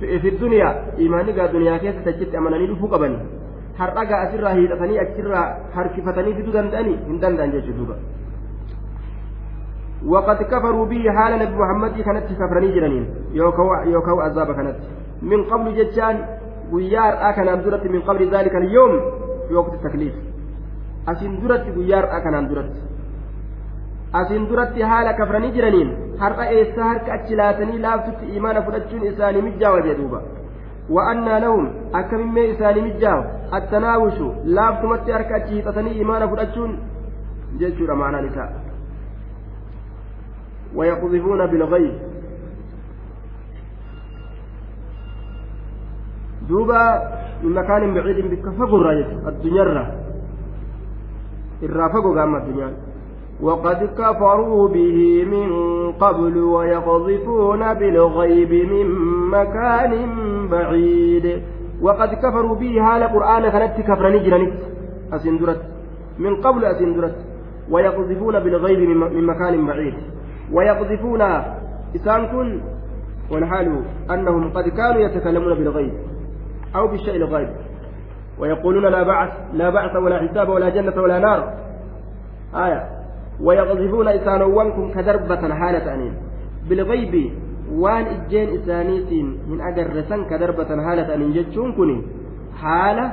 في 0.00 0.18
في 0.18 0.28
الدنيا 0.28 0.96
إيماني 0.98 1.32
قال 1.32 1.52
دنيا 1.52 1.76
كيف 1.76 1.96
تجد 2.04 2.34
أمانني 2.34 2.66
لفو 2.66 2.86
قبني 2.86 3.18
har'agaa 3.80 4.20
asirraa 4.26 4.54
hiixatanii 4.56 4.98
achirraa 5.02 5.44
harkifatanii 5.74 6.34
fiduu 6.38 6.54
danda'anii 6.56 6.96
hin 7.10 7.20
danda'an 7.26 7.54
jechuu 7.58 7.76
duuba 7.82 7.96
وقد 10.12 10.42
كفروا 10.42 10.86
به 10.86 11.04
حال 11.16 11.32
نبي 11.38 11.56
محمد 11.62 12.00
كانت 12.00 12.24
كفرني 12.40 12.68
جرانين 12.74 13.04
يوكو 13.36 14.20
عذاب 14.20 14.52
كانت. 14.56 14.76
من 15.22 15.44
قبل 15.44 15.76
جتان 15.76 16.16
ويار 16.72 17.14
أكن 17.28 17.48
أندرت 17.48 17.84
من 17.86 18.00
قبل 18.08 18.22
ذلك 18.34 18.54
اليوم 18.56 18.92
في 19.48 19.54
وقت 19.54 19.72
التكليف. 19.74 20.14
أسين 21.08 21.40
درت 21.40 21.76
ويار 21.76 22.04
أكن 22.16 22.34
أندرت 22.34 22.72
أسين 24.14 24.48
درت 24.48 24.82
حال 24.82 25.06
كفرني 25.18 25.50
جرانين 25.50 25.88
har'a 26.22 26.46
eessa 26.58 26.84
harka 26.90 27.12
achi 27.18 27.34
laatanii 27.42 27.78
laaftutti 27.86 28.32
imaana 28.38 28.62
fudhachuun 28.68 29.04
isaanii 29.12 29.42
mijjaawa 29.48 29.82
jedhuuba 29.88 30.22
wa'annaa 30.96 31.40
lahum 31.44 31.68
akkamimmee 32.00 32.48
isaanii 32.54 32.82
mijjaawa? 32.88 33.24
Attanaawushu 33.58 34.34
laaftumatti 34.58 35.12
harka 35.18 35.34
achi 35.42 35.54
hiixatanii 35.54 36.00
imaana 36.06 36.28
fudhachuun 36.34 36.74
jechuudha 37.62 37.94
maanaan 38.02 38.26
isaa. 38.32 38.50
ويقذفون 40.74 41.46
بالغيب 41.46 41.94
دوبا 46.48 46.82
من 47.42 47.52
مكان 47.54 47.94
بعيد 47.94 48.18
بك 48.30 48.48
فقر 48.58 48.90
الدنيا 49.28 49.62
الرا 49.62 49.84
الرافق 51.62 52.04
قام 52.18 52.36
الدنيا 52.36 52.68
وقد 53.42 53.84
كفروا 53.98 54.68
به 54.68 55.24
من 55.24 55.48
قبل 55.92 56.38
ويقذفون 56.38 57.74
بالغيب 57.74 58.52
من 58.52 58.86
مكان 59.30 59.92
بعيد. 60.48 61.42
وقد 61.82 62.14
كفروا 62.14 62.54
به 62.54 62.80
هال 62.80 63.02
قرآن 63.02 63.48
كانت 63.48 63.80
كفرني 63.80 64.18
جرانيت 64.18 64.54
أسندرت 65.12 65.62
من 66.18 66.36
قبل 66.36 66.64
أسندرت 66.64 67.16
ويقذفون 67.70 68.40
بالغيب 68.40 68.80
من 68.88 69.26
مكان 69.26 69.66
بعيد. 69.66 69.94
ويقذفون 70.52 71.22
إسان 71.96 72.26
كن 72.26 72.60
والحال 73.30 73.82
أنهم 74.10 74.50
قد 74.52 74.68
كانوا 74.68 75.00
يتكلمون 75.00 75.54
بالغيب 75.54 75.92
أو 76.76 76.86
بالشيء 76.88 77.16
الغيب. 77.16 77.48
ويقولون 78.38 78.86
لا 78.86 79.02
بعث 79.02 79.30
لا 79.52 79.70
بعث 79.70 79.96
ولا 79.96 80.18
حساب 80.18 80.48
ولا 80.48 80.68
جنة 80.68 81.02
ولا 81.02 81.18
نار. 81.18 81.54
آية. 82.54 82.99
ويقذفون 83.42 84.08
إسانوانكم 84.08 84.84
كدربة 84.94 85.54
حالة 85.54 85.94
أنين 85.94 86.14
بالغيب 86.68 87.14
hin 87.70 89.60
agarresan 89.62 90.26
ka 90.26 90.34
darbatan 90.42 90.82
haala 90.82 91.06
ta'aniin 91.06 91.32
jechuun 91.38 91.70
kun 91.78 91.90
haala 92.62 93.04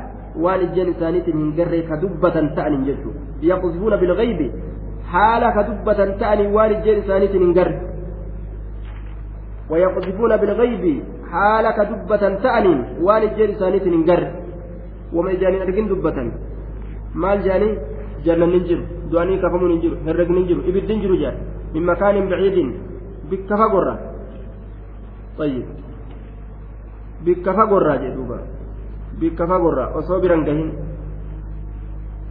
waan 0.43 0.61
ijjeen 0.65 0.89
isaaniitiin 0.97 1.38
hin 1.38 1.51
garree 1.57 1.84
ka 1.89 2.01
dubbatan 2.01 2.49
ta'aniin 2.57 2.86
jechuudha 2.89 3.21
yaqzifuuna 3.49 4.01
bilgaybi 4.01 4.47
haala 5.13 5.53
ka 5.53 5.61
dubbatan 5.69 6.17
ta'anii 6.17 6.49
waan 6.55 6.73
ijjeen 6.78 7.03
isaaniitiin 7.03 7.45
hin 7.45 7.53
garre 7.53 7.78
ويقذفون 9.69 10.38
بالغيب 10.38 11.03
حال 11.32 11.65
كدبة 11.71 12.23
تأنين 12.43 12.80
وان 13.01 13.23
الجيل 13.23 13.55
سانيت 13.59 13.88
ننقر 13.88 14.21
وما 15.13 15.34
جاني 15.41 15.57
أرقين 15.63 15.88
دبة 15.91 16.17
مال 17.21 17.39
جاني 17.43 17.69
جنة 18.25 18.45
ننجر 18.45 18.80
du'anii 19.11 19.39
kafamuun 19.41 19.71
hin 19.71 19.81
jiru 19.81 19.97
herregni 20.05 20.37
hin 20.39 20.47
jiru 20.47 20.61
ibiddi 20.69 20.93
hin 20.93 21.01
jiru 21.01 21.17
jedha 21.23 21.37
min 21.73 21.83
makaanin 21.89 22.29
baciidin 22.29 22.69
bikka 23.29 23.57
fagorra 23.57 23.95
ayyib 25.39 25.67
bikka 27.25 27.53
fagorraa 27.53 27.97
jedhe 27.97 28.15
duuba. 28.15 28.37
Bikka 29.19 29.47
fagorraa 29.47 29.93
osoo 29.97 30.19
biran 30.21 30.43
gahin. 30.45 30.71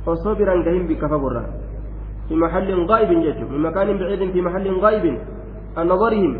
Osoo 0.06 0.34
biran 0.38 0.62
gahin 0.62 0.86
bikka 0.86 1.08
fagorraa 1.08 1.66
fi 2.28 2.34
maxallin 2.34 2.86
gaa'ibin 2.86 3.22
jechu 3.22 3.46
min 3.46 3.60
makaanin 3.62 3.98
baciidin 3.98 4.30
fi 4.34 4.40
maxallin 4.42 4.78
gaa'ibin 4.82 5.16
an 5.78 5.86
nadarihim 5.86 6.34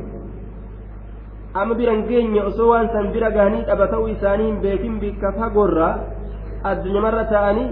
amma 1.54 1.74
biran 1.78 2.06
geenye 2.10 2.42
osoo 2.42 2.70
waan 2.70 2.90
san 2.94 3.12
bira 3.14 3.30
gahanii 3.30 3.64
dhaba 3.68 3.86
ta'uu 3.92 4.08
isaanii 4.14 4.50
hin 4.50 4.58
beekin 4.64 4.98
bikka 4.98 5.32
fagorraa 5.38 5.94
addunyamarra 6.70 7.24
ta'anii 7.30 7.68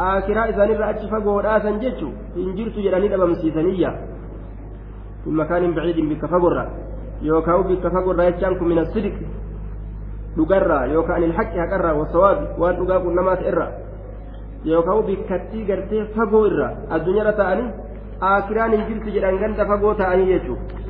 آكرا 0.00 0.50
إسانين 0.50 0.76
رأتش 0.76 1.04
فغورا 1.10 1.58
سن 1.58 1.78
جدوا 1.80 2.12
إن 2.36 2.54
جرت 2.56 2.76
جراني 2.84 3.14
أبا 3.14 3.26
مسيسانية 3.26 3.90
من 5.26 5.34
مكان 5.36 5.74
بعيد 5.74 5.98
بكا 6.10 6.26
فغورا 6.26 6.64
يوكاو 7.22 7.62
بكا 7.62 7.88
فغورا 7.88 8.24
يتشانكم 8.24 8.68
من 8.68 8.78
الصدق 8.78 9.16
dhugarraa 10.36 10.86
yookaan 10.92 11.22
ilhaqi 11.24 11.58
haqarraa 11.58 11.96
wasawaabi 11.96 12.46
waan 12.60 12.76
dhugaa 12.78 13.00
qunnamaas 13.04 13.40
irra 13.50 13.66
yookaan 14.70 15.04
bikkattii 15.08 15.64
gartee 15.70 16.02
fagoo 16.16 16.42
irra 16.48 16.66
addunyaarra 16.96 17.32
ta'anii 17.38 17.68
aakiraan 18.30 18.74
hin 18.76 18.84
jirtu 18.88 19.14
jedhan 19.14 19.38
ganda 19.42 19.66
fagoo 19.70 19.94
ta'anii 20.00 20.28
jechuudha. 20.32 20.85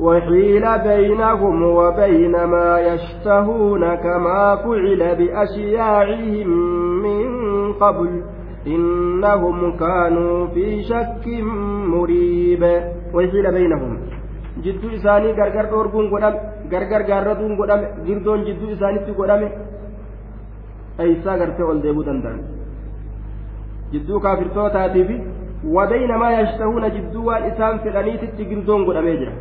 وحيل 0.00 0.64
بينهم 0.78 1.62
وبين 1.62 2.44
ما 2.44 2.80
يشتهون 2.80 3.94
كما 3.94 4.56
فعل 4.64 5.02
بأشياعهم 5.18 6.48
من 7.06 7.24
قبل 7.72 8.10
إنهم 8.66 9.76
كانوا 9.76 10.46
في 10.54 10.82
شك 10.82 11.24
مريب 11.92 12.62
وحيل 13.14 13.46
بينهم 13.58 13.92
جد 14.64 14.84
إساني 14.94 15.32
غرغر 15.38 15.66
دورغون 15.70 16.06
غدام 16.12 16.34
غرغر 16.72 17.02
غارتون 17.10 17.52
غدام 17.60 17.80
girdon 18.06 18.40
jidduu 18.46 18.70
isaanitti 18.74 19.12
godhame 19.18 19.48
eeysaa 21.04 21.36
gartee 21.40 21.66
ol 21.70 21.78
deebuu 21.84 22.04
danda'an 22.08 22.38
jidduu 23.92 24.20
kaafirtootaatii 24.24 25.04
fi 25.08 25.16
wabayna 25.76 26.16
maa 26.22 26.32
yashtahuuna 26.38 26.94
jidduu 26.96 27.26
waan 27.28 27.44
isaan 27.50 27.76
fedhaniititti 27.84 28.48
girdoon 28.50 28.84
godhamee 28.88 29.16
jira 29.20 29.34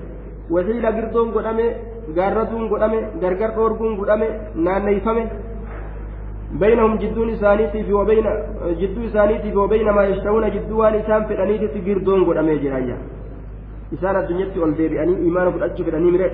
wasiila 0.55 0.91
girdoon 0.97 1.29
godhame 1.37 1.67
gaarratuun 2.17 2.65
godhame 2.73 2.99
gargar 3.23 3.51
dhoorguun 3.57 3.97
godhame 4.01 4.29
naanneeyfame 4.65 5.25
بينهم 6.63 6.97
جدون 6.97 7.31
إسانيتي 7.31 7.83
في 7.87 7.93
وبين 7.93 8.27
جدو 8.81 9.01
إسانيتي 9.09 9.51
في 9.51 9.57
وبين 9.57 9.91
ما 9.91 10.03
يشتهون 10.05 10.51
جدو 10.51 10.81
وان 10.81 10.95
إسان 10.95 11.25
في 11.27 11.33
الأنيتي 11.35 11.69
في 11.69 11.81
قردون 11.95 12.25
قد 12.27 12.37
أمي 12.37 12.59
جرايا 12.63 12.97
إسان 13.95 14.17
الدنيا 14.17 14.47
تقول 14.55 14.75
ديبي 14.79 15.03
أني 15.03 15.15
إيمان 15.25 15.47
قد 15.55 15.63
أتشك 15.63 15.89
الأني 15.89 16.11
مريت 16.15 16.33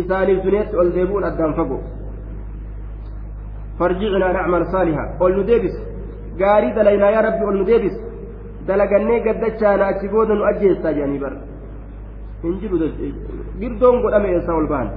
إسان 0.00 0.28
الدنيا 0.36 0.62
تقول 0.70 0.88
ديبون 0.96 1.24
أدام 1.24 1.52
فقو 1.58 1.78
فرجعنا 3.78 4.28
نعمل 4.36 4.62
صالحا 4.74 5.04
قل 5.20 5.32
نديبس 5.40 5.74
قاري 6.40 6.68
دلينا 6.76 7.08
يا 7.14 7.20
ربي 7.26 7.44
قل 7.48 7.56
نديبس 7.62 7.94
دلقني 8.68 9.16
قد 9.24 9.36
دچانا 9.42 9.84
أتشبودا 9.90 10.34
نؤجيستا 10.40 10.90
جاني 10.96 11.18
بر 11.22 11.34
hin 12.42 12.58
jiru 12.60 12.78
girdoon 13.60 14.02
godhame 14.02 14.28
eessa 14.36 14.54
ol 14.54 14.66
ba'an 14.72 14.90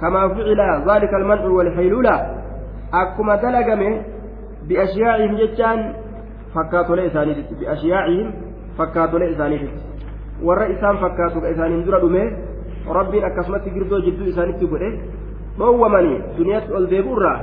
kamaa 0.00 0.28
ficila 0.34 0.68
zaalika 0.86 1.16
almancu 1.16 1.56
walhaylula 1.56 2.14
akkuma 3.02 3.36
dalagame 3.36 3.90
biashyaa'ihim 4.68 5.36
jechaan 5.42 5.80
fakkaatolee 6.54 7.06
isaaniititti 7.10 7.54
biashyaa'ihim 7.60 8.28
fakkaatolee 8.78 9.30
isaaniititti 9.34 9.80
warra 10.48 10.66
isaan 10.74 10.98
fakkaatu 11.04 11.40
ka 11.40 11.48
isaaniin 11.54 11.84
dura 11.86 12.00
dhume 12.00 12.22
rabbiin 12.98 13.24
akkasumatti 13.24 13.70
girdoo 13.76 14.00
jidduu 14.06 14.26
isaanitti 14.32 14.66
godhe 14.72 14.90
dhoowwamanii 15.58 16.18
duniyaatti 16.38 16.72
ol 16.78 16.86
deebi'urraa 16.92 17.38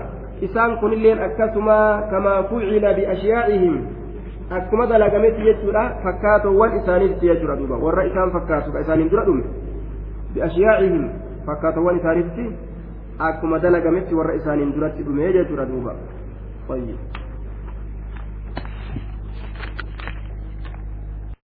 isaan 0.50 0.78
kunilleen 0.82 1.24
akkasuma 1.28 1.78
kamaa 2.12 2.44
fucila 2.50 2.94
biashyaa'ihim 3.00 3.76
akkuma 4.50 4.86
dalagametti 4.88 5.44
jechuudha 5.44 5.84
fakkaatowwan 6.04 6.78
isaaniitti 6.80 7.28
jechuudha 7.28 7.56
duuba 7.60 7.78
warra 7.86 8.04
isaan 8.10 8.32
fakkaatu 8.32 8.72
ka 8.72 8.80
isaaniin 8.86 9.10
dura 9.12 9.26
dhume 9.26 9.44
biashyaa'ihim 10.34 11.06
fakkaatowwan 11.46 12.00
isaaniitti 12.00 12.46
akkuma 13.30 13.60
dalagametti 13.60 14.16
warra 14.16 14.34
isaaniin 14.40 14.74
duratti 14.76 15.04
dhume 15.04 15.34
jechuudha 15.40 15.66
duuba 15.66 15.96